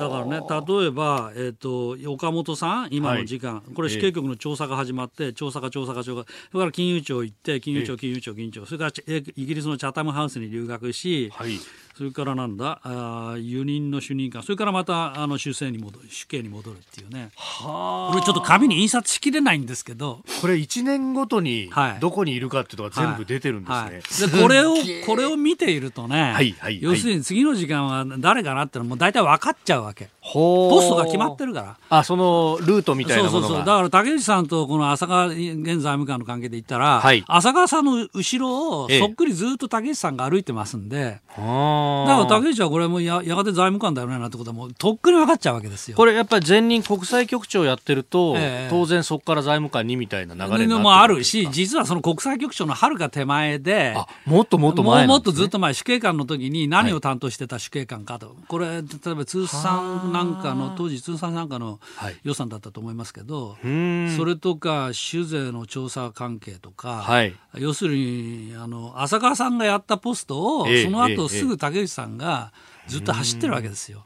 [0.01, 8.67] だからね例えば、えーと、岡本さん今の時間、はい、これ主計局の調査が始まって調査課調査課長がそれから金融庁行って金融庁金融庁金融庁。
[8.67, 8.93] それから
[9.37, 11.59] イギリスのチャタムハウスに留学し、はい
[11.97, 17.31] それからなんだあ輸入の主任官それからまたあの主政に戻る主刑に戻るっていうね。
[17.35, 20.21] はこれちょっと紙に印刷しきれないんですけど。
[20.43, 23.93] これ1年ごとにどこにいるかっていうのが全部出てるんですね、はい。
[23.93, 24.75] はい、でこれを
[25.07, 30.11] これを見ているとね、はいはい、要するに次の時間は誰かなってのもう大体分かっちゃうわけ。
[30.21, 31.79] ポストが決まってるから。
[31.89, 33.47] あそのルートみたいなものが。
[33.47, 33.67] そうそうそう。
[33.67, 45.97] だから竹内さんとこの浅川現財務官の関係で言ったら、はい、浅川さんの後ろをそっくりずっと竹内さんが歩いてますんで、ええだから竹内はこれもややがて財務官だよねなってことはもうとっくに分かっちゃうわけですよ。
[45.97, 61.81] これやっぱり前任国際局長やってると、えー、当然そこから財務官にみたいな流れもあるし実はその国際局長のはるか手前でもっともっと前、ね、もっとずっと前主計官の時に何を担当してた主計官かと、はい、これ例えば通算なんかの当時通算なんかの
[62.23, 72.53] 予算だったと思いますけど、はい、それとか酒税の調査関係とか、はい、要するにあの浅川さんがやったポストを、えー、その後すぐ竹竹内さんが
[72.89, 74.05] ずっと走ってるわけですよ。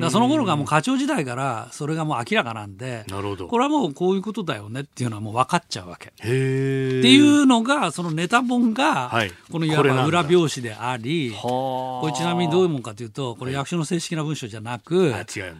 [0.00, 3.48] だその頃がもう課長時代からそれがもう明らかなんでなるほど。
[3.48, 6.08] これはもうこういうことだよねっていうのはもう分かっちゃうわけ。
[6.08, 9.10] っていうのがそのネタ本が
[9.50, 15.12] このいわば裏表紙でありこれちなみにどういうもんかというとこれ役所の正式な文書じゃなく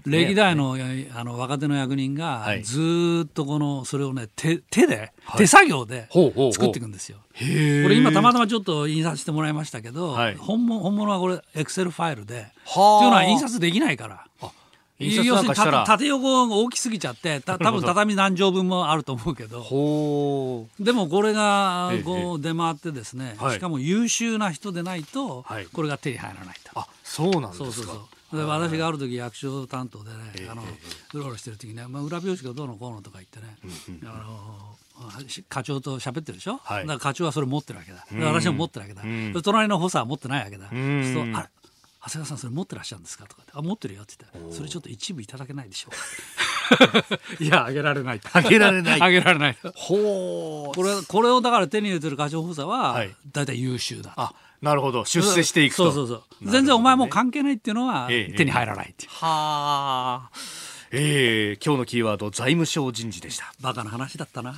[0.04, 0.76] 歴代の
[1.14, 6.08] あの若手の役人がずっとこのそれをね手手で手作業で
[6.52, 7.18] 作っていくんですよ。
[7.38, 14.26] これ今たまたまちょっと印刷してもらいましたけど、はい、本物本物はこれエクセルファイルでっていうのは印刷できないから。
[14.98, 19.60] 要するに縦横が大きすぎちゃってた多分畳何畳分もあると思うけど。
[20.80, 26.80] でもこれがこう出回ってですね、しかも優秀な人でないとこれが手に入らないと。
[26.80, 27.64] あそうなんですか。
[27.64, 28.38] そうそうそう。
[28.38, 33.56] で私がある時役所担当でね、あのうろうろしてる時にね、まあ、裏表紙がどうのこうのとか言ってね、
[34.04, 34.76] あの
[35.48, 38.04] 課長と喋ってるでしょ、はい、だから課長はそれ持ってるわけだ。
[38.26, 41.48] 私も持ってるわけだ、うん、隣の補佐は持ってないわけだ、うん、そうあれ
[42.06, 43.26] 長谷川さんそれ持ってらっしゃるんですか？
[43.26, 45.92] とかあ持ってるよって言ってそれちょっと一部いただけないでしょう
[47.02, 47.18] か？
[47.40, 48.20] いやあげられない。
[48.32, 49.02] あげられない。
[49.02, 49.58] あげられない。
[49.74, 55.04] ほうこれこれをだから手に入れてる課長補佐は大体優秀だあなるほど。
[55.04, 55.90] 出世していくと。
[55.92, 60.30] そうそうそう、ね、全然お前もう関係ないっていうのは手に入らないっていう、ええ、はあ。
[60.92, 63.52] えー、今日のキーワード財務省人事でした。
[63.60, 64.54] バカな話だったな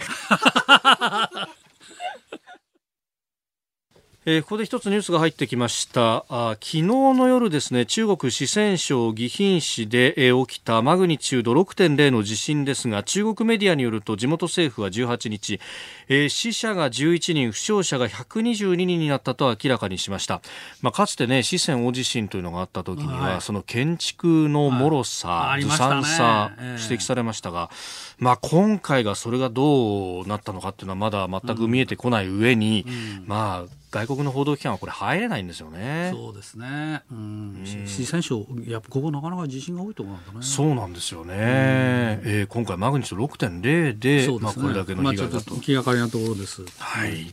[4.30, 6.26] えー、ここで一つニュースが入ってきました。
[6.28, 15.60] あ昨日の夜ですね中国四川省宜賓市で、えー、起きたマグニチュード6.0の地震ですが中国メディアによると地元政府は18日、
[16.08, 20.42] えー、死者が11人負傷者が122人になったと明らかにしました、
[20.82, 26.62] まあ、かつてね四川大地震というのがあった時には、はい、その建築の脆さ、はい、ずさんさ、ねえ。
[26.78, 27.70] ー、指摘されましたが、
[28.18, 32.90] まあ、今回がそれがどうなったのかっていうのはまだ全く見えてこない上に、う
[33.22, 36.12] ん、まあ外国の報道機関はこれ入れないんですよね。
[36.14, 37.02] そうですね。
[37.10, 37.64] うん。
[37.64, 40.38] 四川省やっぱここなかなか地震が多いところなんだね。
[40.42, 41.34] そうなんですよね。
[41.36, 45.52] ええー、今回マグニチュード6.0で、でね、まあこれだけの被害だと。
[45.52, 46.62] まあ、気がかりなところです。
[46.78, 47.32] はい。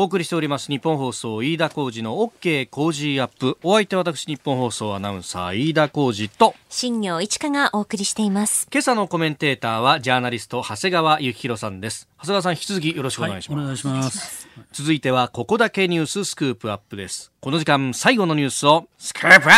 [0.00, 3.58] お送りしております日本放送飯田浩二の OK 工事アップ。
[3.64, 6.54] お相手は私日本放送アナウンサー飯田浩二と。
[6.68, 8.68] 新業一華がお送りしています。
[8.72, 12.08] 今朝のコメンテーターはジャーナリスト長谷川幸宏さんです。
[12.18, 14.48] 長谷川さん引き続きよろしくお願いします、はい、お願いします。
[14.70, 17.32] 続いてはここだけニューススクープアップです。
[17.40, 18.86] この時間最後のニュースを。
[18.98, 19.48] スクープアップ!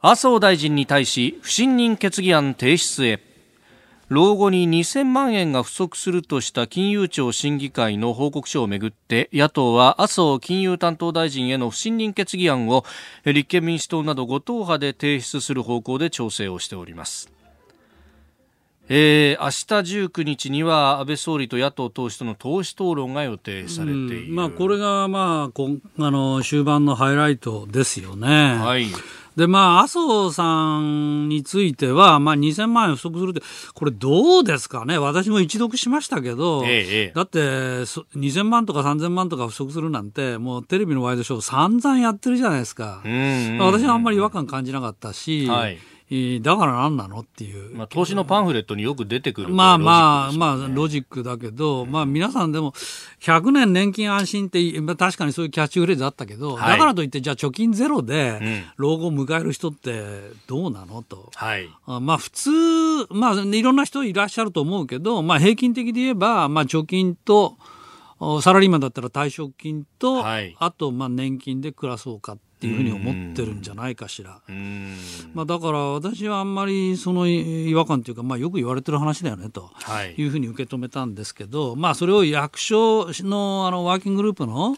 [0.00, 3.20] 麻生大臣に対し不信任決議案提出へ
[4.12, 12.84] 老後に2000万円が不足するとした金融庁審議会の報告書をめぐって野党は麻生金融担当大臣への不信任決議案を
[13.24, 17.32] 立憲民主党など5党派で提出する方向で調整をしております。
[18.90, 28.28] えー、明日19日には安倍総理と野党党首との党首討論が予定されている、まあ、これが、まあ、こあの終盤のハイライトですよね。
[28.56, 28.88] はい
[29.36, 33.42] で、まあ、麻生さんについては、まあ、2000万円不足するって、
[33.74, 34.98] これどうですかね？
[34.98, 43.00] 私も一読しましたけど、ええ、だって、2000万とか3000万とか不足するなんて、もうテレビのワイドショー散々やってるじゃないですか。
[43.04, 45.78] 私はあんまり違和感感じなかったし、はい
[46.42, 47.74] だから何なのっていう。
[47.74, 52.72] まあ、投資のパンフレットによく出てくる、まあまあ、まあ、ロジックだけど、まあ皆さんでも、
[53.20, 60.02] 100年年金安心って、まあ、確かにそういうキャッチフレーズあったけど、はい、だからといって、じゃあ貯金ゼロで、老後を迎える人って
[60.46, 61.30] どうなのと。
[61.34, 62.50] はい、まあ普通、
[63.10, 67.56] まあいろんな人いらっしゃると思うけど、まあ平均的で言えば、まあ貯金と、
[68.42, 74.40] サラリーマンだったら退職金と、はい、あとまあ年金で暮らそうかっていうふうに思ってるんじゃないかしら。
[75.34, 79.70] まあ、だから私はあんまりその違和感というか、まあ、よく言われてる話だよねと
[80.16, 80.24] い。
[80.24, 84.76] うふうに受け止めたんですけど、まあ、それを役所のあのワーキンググループの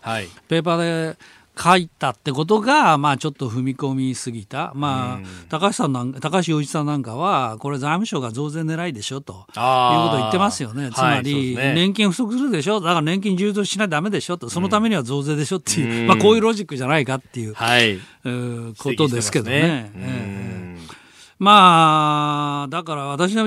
[0.49, 1.19] ペーパーで
[1.57, 14.37] 書いたってことが、まあ、ちょっと踏み込みすぎた、まあ、高橋さんなん高橋洋一さんなんかは、これ、財務省が増税狙いでしょということを言ってますよね、つまり、はいね、年金不足するでしょ、だから年金充増しないとだめでしょ？
[14.37, 15.57] と、そのためには増税でしょ？
[15.57, 18.01] っていう、うん、まあ、こういうロジックじゃないかっていう、はい、う
[18.77, 19.93] ことですけどね。
[19.95, 20.44] ね
[21.39, 23.45] まあ、だから私は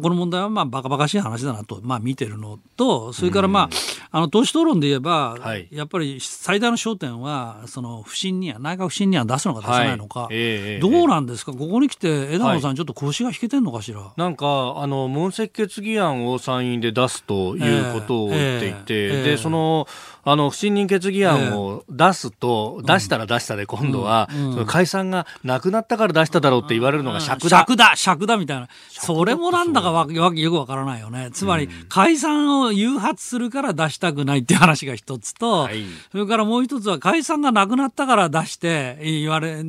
[0.00, 10.28] この問題はまあバカバカしい話だなと、まあ、見てるのと、それからまあ、あの党首討論で言えば、はい、やっぱり最大の焦点は、その不信任案、内閣不信任案出すのか出さないのか、はい。
[10.32, 14.12] えー、どうなんですか、ここに来て枝野さん、ちょっと腰が引けてんのかしら？
[14.16, 19.86] なんか、あの問責決議案を参院で出すということを言っていて、えーえー、でその
[20.24, 27.58] あの不信任決議案を出すと、出したら出したで、今度は、その解散がなくなったから出しただろうって言われるのが尺だ。
[27.58, 28.68] 尺だ、尺だみたいな。
[28.90, 31.30] それもなんだかわよくわからないよね。
[31.32, 35.68] つまり、解散を誘発するから出したくないっていう話が一つと、
[36.12, 39.64] それからもう一つは解散がなくなったから出して言われ、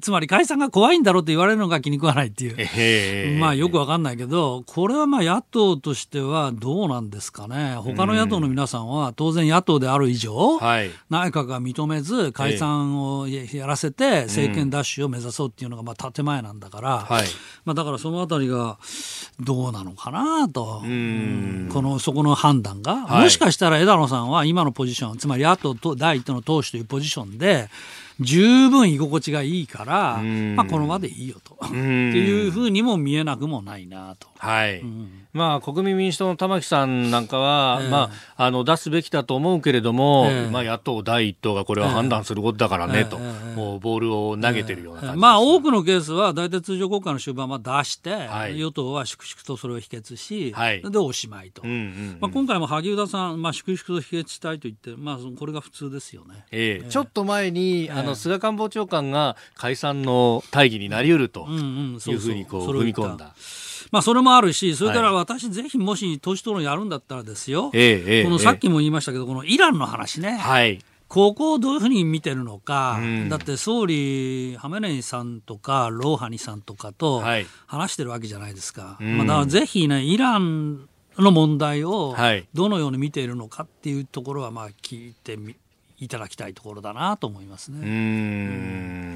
[0.00, 3.38] つまり解散が怖いんだろうって言われるのが気に食わないっていう。
[3.38, 7.74] まあよくわかんないけど、これはまあ野党としてはどうなんですかね。
[7.76, 17.26] 他の野党の皆さんは当然野党である以上、はい、内閣が認めず解散をやらせて政権奪取を目指そうっていうのがまあ建前なんだから、はい、
[17.64, 18.78] まあ、だからそのあたりが
[19.40, 27.68] どうなのかなと、このそこの判断が、はい、もしかしたら枝野さんは今のポジションつまり野党と第一党の党首というポジションで
[28.20, 30.22] 十分居心地がいいから、
[30.54, 31.58] まあ、この場でいいよと。
[31.64, 34.28] っていうふうにも見えなくもないなと。
[34.38, 35.26] はい、うん。
[35.32, 63.34] まあ、国民民主党の玉木さんなんかは、えー、まあ、あの出すべきだと思うけれども、えー、まあ、野党第一党がこれは判断することだからね、えー、と、もうボールを投げてるような感じ、まあ、多くのケースは大体通常国会の終盤は出して、はい、与党は粛々とそれを否決し、はい、でおしまいと、うんうんうん、まあ、今回も萩生田さん、まあ、粛々と否決したいと言って、まあ、これが普通ですよね、えーちょっと前に、あの菅官房長官が解散の大義になりうるというふうにこう踏み込んだ。
[63.90, 70.36] まあ、それもあるし、それから私、ぜひもし党首討論やるんだったらですよ、ええ、このさっきも言いましたけど、このイランの話ね。
[70.36, 70.78] はい。
[71.08, 77.20] ここをどういうふうに見てるのか、うん、だって総理、ハメネイさんとかローハニさんとかと
[77.66, 80.88] 話してるわけじゃないですか、はい、まあ、だからぜひね、イラン
[81.18, 82.14] の問題を
[82.54, 85.56] どのように見ているのかっていうところはまあ聞いてみ
[86.00, 87.78] いただきたいところだなと思いますね。
[87.80, 87.84] う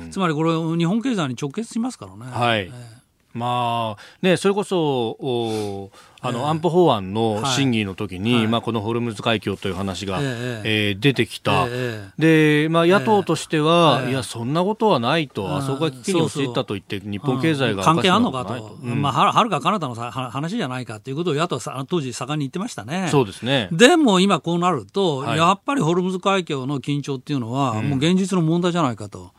[0.07, 2.30] んつまりこれ日本経済に直結しますからね。
[2.30, 3.04] はい、えー
[3.35, 5.91] まあね、それこそ
[6.26, 23.09] あの、安保法案の審議の時に、はい、まあ、このホルムズ海峡という話が、えー、えー、出てきた、えー、でまあ、野党としては、えー、いや、そんなことはないと、あそこが危機に陥ったと言って、日本経済が関係あるのかと、うん、まあ、はるか彼方の話じゃないかということを野党は当時、盛んに言ってましたね。
[23.11, 23.68] そうですね。
[23.72, 29.32] でも今、こうなると、はい、やっぱりホルムズ海峡の緊張っていうのは、もう現実の問題じゃないかと。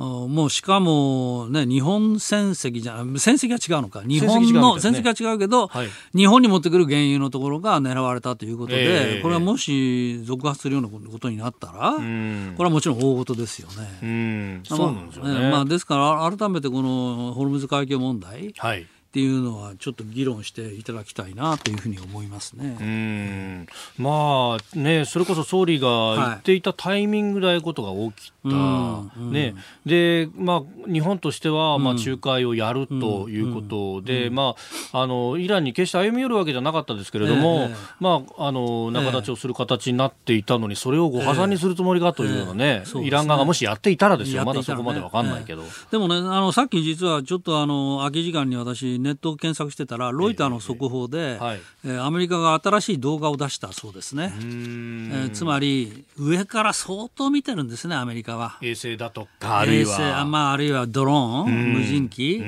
[0.00, 4.02] もうしかも、ね、日本船籍じゃ船籍は違うのか。
[4.02, 14.62] 日本の船籍は違うけど、はい、日本に持ってくる原油のところが狙われたということで、えー、これはもし続発するようなことになったら、これはもちろん大事ですよね。
[14.64, 18.86] そうなんですよね、まあ、ですから改めてこのホルムズ海峡問題、はい。
[19.10, 22.76] っていうのはちょっと議論していただきたいなというふうに思いますね。
[22.80, 23.66] うん。
[23.98, 34.54] まあねそれこそ総理が言っていたタイミングでああいうことが起きね、でまあ日本としてはまあ仲介をやるということで、うん、ま
[34.92, 58.58] ああのイランに決して歩み寄るわけじゃなかったですけれども、えー、まああの仲立ちをする形になっていたのにそれをご破産にするつもりかというようなね、イラン側がもしやっていたらですよ、ね、まだそこまでわかんないけど、でもねあのさっき実はちょっとあの空き時間に私ネット検索してたらロイターの速報で、えーはい、えー、アメリカが新しい動画を出したそうですね、えー、つまり上から相当見てるんですねアメリカは。
[58.62, 61.72] 衛星だとかあるいは、まあ、あるいはドローン？
[61.74, 62.42] 無人機？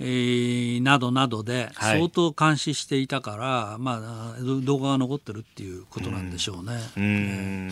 [0.00, 6.80] えー、などなどで相当監視していたから、はい、まあ、動画が残ってるっていうことなんでしょうね。
[6.96, 7.70] うん、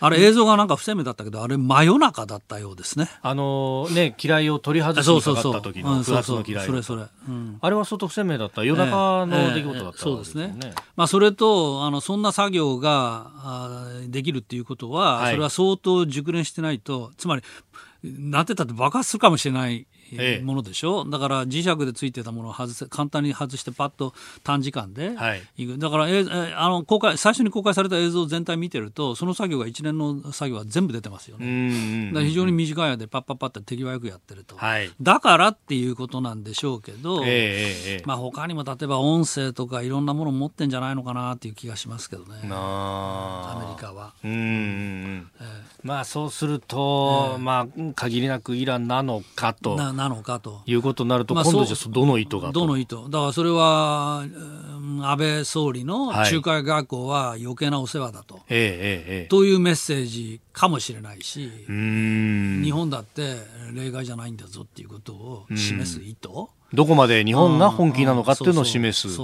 [0.00, 3.08] あれ映像がなんか不鮮明だったけどあれ真夜中だったようですね。
[3.20, 10.74] あのね機雷を取り外しにかかった時の不発の機雷それそれ、うん、あれは相当不鮮明だった夜中の出来事だった、ねえーえー、そうですね。
[10.94, 17.42] まあそれとあのそんな作業があできるっていうことは、はい、それは相当熟練してないとつまり
[18.04, 19.86] なんてたって爆発するかもしれない
[20.42, 25.42] ものでしょ、ええ、だから磁石でついてたものを外せ簡単に外してパッと短時間ではい、
[25.78, 32.12] だから、えあの公開最初に公開された映像全体見てるとその作業が一連の作業は全部出てますよね。
[32.24, 42.40] 非常に短い間でパッパッパッと手際よくやってると、はい、だからっていうことなんでしょうけど、えまあ他にも例えば音声とかいろんなもの持ってんじゃないのかなっていう気がしますけどね。
[42.50, 44.14] アメリカは。
[44.24, 45.46] うん、えー、
[45.82, 49.76] まあそうすると、まあ限りなくイランなのかと。
[49.76, 50.62] なのかと。
[50.66, 52.52] いうことになると、今度じゃどの意図が？
[52.52, 54.24] どの意図、だからそれは、
[55.02, 63.36] 安倍総理の仲介学校は余計なお世話だと、はい、というメッセージかもしれないし、日本だって
[63.74, 66.28] 例外じゃないんだぞっていうことを示す意図。
[66.72, 69.18] どこまで日本が本気なのかっていうのを示す。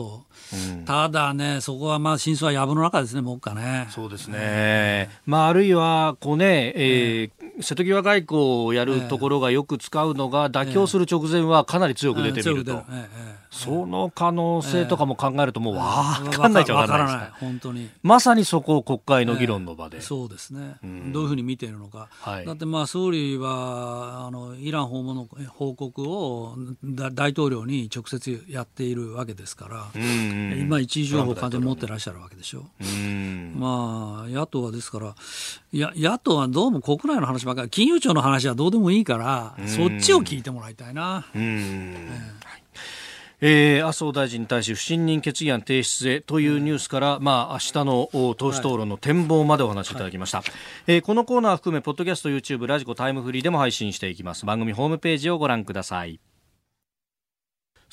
[0.85, 3.89] ただね、そこはまあ真相は藪の中ですね、もっかね。
[3.91, 5.09] そうですね。
[5.25, 12.83] まあ、あるいは、こうね、えー、瀬戸際外交をやるところがよく使うのが、妥協する直前はかなり強く出てみると。
[13.53, 17.31] その可能性とかも考えると、もう分かんないじゃ分からない。
[17.39, 17.91] 本当に。
[18.03, 20.77] まさにそこを国会の議論の場で、そうですね、
[21.13, 32.65] どういうふうに見ているのか、だってまあ総理はあのイラン訪問の報告を大統領に直接やっているわけですから、今、一時情報を完全に持ってらっしゃるわけでしょ。
[33.55, 35.15] まあ、野党はですから
[35.73, 41.27] や、野党はどうも国内の話ばかり、金融庁の話はどうでもいいから、そっちを聞いてもらいたいな。
[41.35, 42.42] えー、
[43.43, 50.47] 麻生大臣に対し不信任決議案提出へというニュースから、まあ、明日の党首討論の展望までお話しいただきました、はい、
[50.87, 54.47] えー、このコーナー含めポッドキャスト YouTube ラジコタイムフリーでも配信していきます。
[54.47, 56.21] 番組ホームページをご覧ください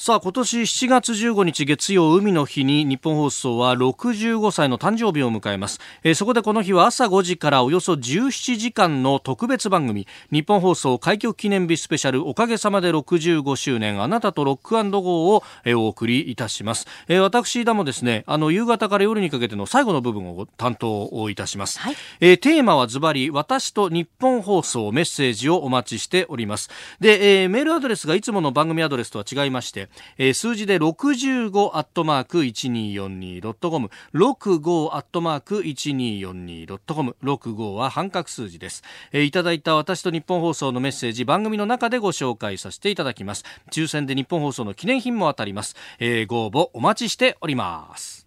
[0.01, 26.69] さあ今年7月15日月曜海の日に日本放送は65歳の誕生日を迎えます、えー、そこでこの日は朝5時からおよそ17時間の特別番組日本放送開局記念日スペシャルおかげさまで65周年あなたとロックゴーを、えー、お送りいたします、えー、私だもですねあの夕方から夜にかけての最後の部分を担当いたします、はい、えー、テーマはズバリ私と日本放送メッセージをお待ちしております。
[27.01, 43.43] で、えー、メールアドレスがいつもの番組アドレスとは違いましてえー、数字で65アットマーク 1242.com 65アットマーク 1242.com 65は半角数字です、えー、いただいた私と日本放送のメッセージ番組の中でご紹介させていただきます。
[43.71, 48.18] 抽選で日本放送の記念品も当たります、えー、ご応募お待ちしております。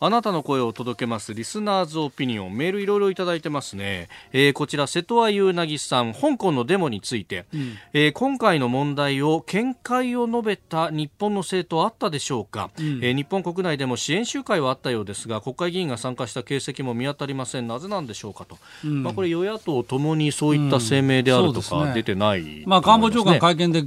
[0.00, 2.56] あなたの声を届けますリスナーズオピニオン。
[2.56, 17.66] メールいろいろいただいてますね、えー、こちら瀬戸谷優なぎさん香港のデモについて、うん、えー、今回の問題を見解を述べた日本の政党あったでしょうか、うん、えー、日本国内でも支援集会はあったようですが国会議員が参加した形跡も見当たりません。
[17.66, 23.82] なぜなんでしょうかと、うん、まあ、これ与野党ともにそういった声明であるとか出てない、ね、まあ、官房長官会見で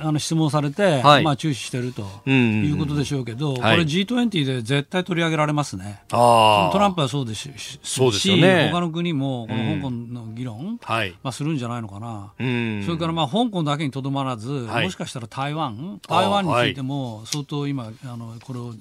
[0.00, 6.02] あの質問されて、はい、まあ、注視しているということでしょうけど、これ G20 で絶対取り上げられますね。
[6.12, 18.74] あトランプはそうですし、そうですよね、他の国もこの香港の議論、うんはい、まあ、するんじゃないのかな、うん、それからまあ香港だけにとどまらず、はい、もしかしたら台湾、台湾についても相当今、あのこれを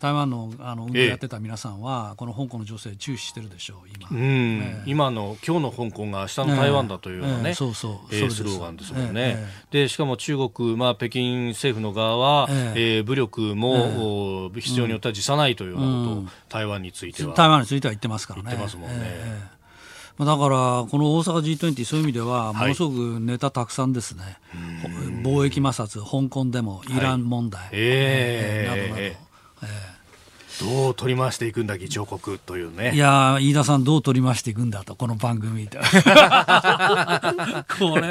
[0.00, 4.58] 台湾のあの運動やってた皆さんは、この香港の女性、注視してるでしょう、今、うん。
[4.58, 8.14] ね、今の今日の香港が明日の台湾だというようなね、そうそう。
[8.14, 9.36] えー、スローガンですもんね、
[9.70, 13.00] でしかも中国、まあ、北京政府の側は、ええ。
[13.00, 17.34] ー、武力も、必要によっては辞さないというようなことを、台湾については。
[17.34, 18.44] 台湾については言ってますからね。
[18.46, 18.96] 言ってますもんね。
[19.02, 24.32] えー、だから、この大阪 G20、そういう意味では、ものすごくネタたくさんですね、はい、
[25.22, 29.29] 貿易摩擦、香港でも、イラン問題、はい、えー、などなど。
[30.60, 32.92] えーどう取り回していくんだ議長国というね。
[32.94, 35.82] いや飯田さんどう取り回していくんだとこの番組 これ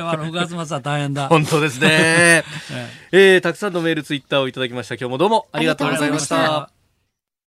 [0.02, 1.28] は6月末は大変だ。
[1.28, 2.44] 本当ですね、
[3.12, 4.96] えー、たくさんのメールツイッターをいただきました。
[4.96, 6.79] 今日もどうもありがとうございました